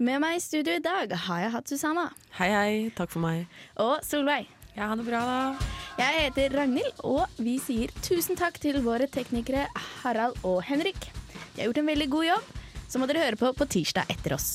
Med 0.00 0.16
meg 0.24 0.38
i 0.38 0.40
studio 0.40 0.78
i 0.78 0.80
dag 0.80 1.12
har 1.26 1.42
jeg 1.42 1.52
hatt 1.52 1.72
Susanna. 1.74 2.06
Hei, 2.38 2.48
hei. 2.54 2.70
Takk 2.96 3.12
for 3.12 3.20
meg. 3.26 3.44
Og 3.84 3.98
Solveig. 4.00 4.48
Ja, 4.78 4.88
ha 4.88 4.96
det 4.96 5.04
bra, 5.10 5.20
da. 5.28 5.68
Jeg 6.00 6.22
heter 6.22 6.56
Ragnhild, 6.56 7.02
og 7.04 7.36
vi 7.36 7.58
sier 7.60 7.92
tusen 8.00 8.40
takk 8.40 8.56
til 8.64 8.80
våre 8.86 9.10
teknikere 9.12 9.66
Harald 9.98 10.40
og 10.40 10.62
Henrik. 10.70 11.10
De 11.52 11.60
har 11.60 11.68
gjort 11.68 11.82
en 11.84 11.92
veldig 11.92 12.08
god 12.16 12.30
jobb, 12.30 12.48
så 12.88 12.96
må 12.96 13.12
dere 13.12 13.26
høre 13.26 13.40
på 13.44 13.52
på 13.60 13.68
tirsdag 13.76 14.08
etter 14.16 14.38
oss. 14.40 14.54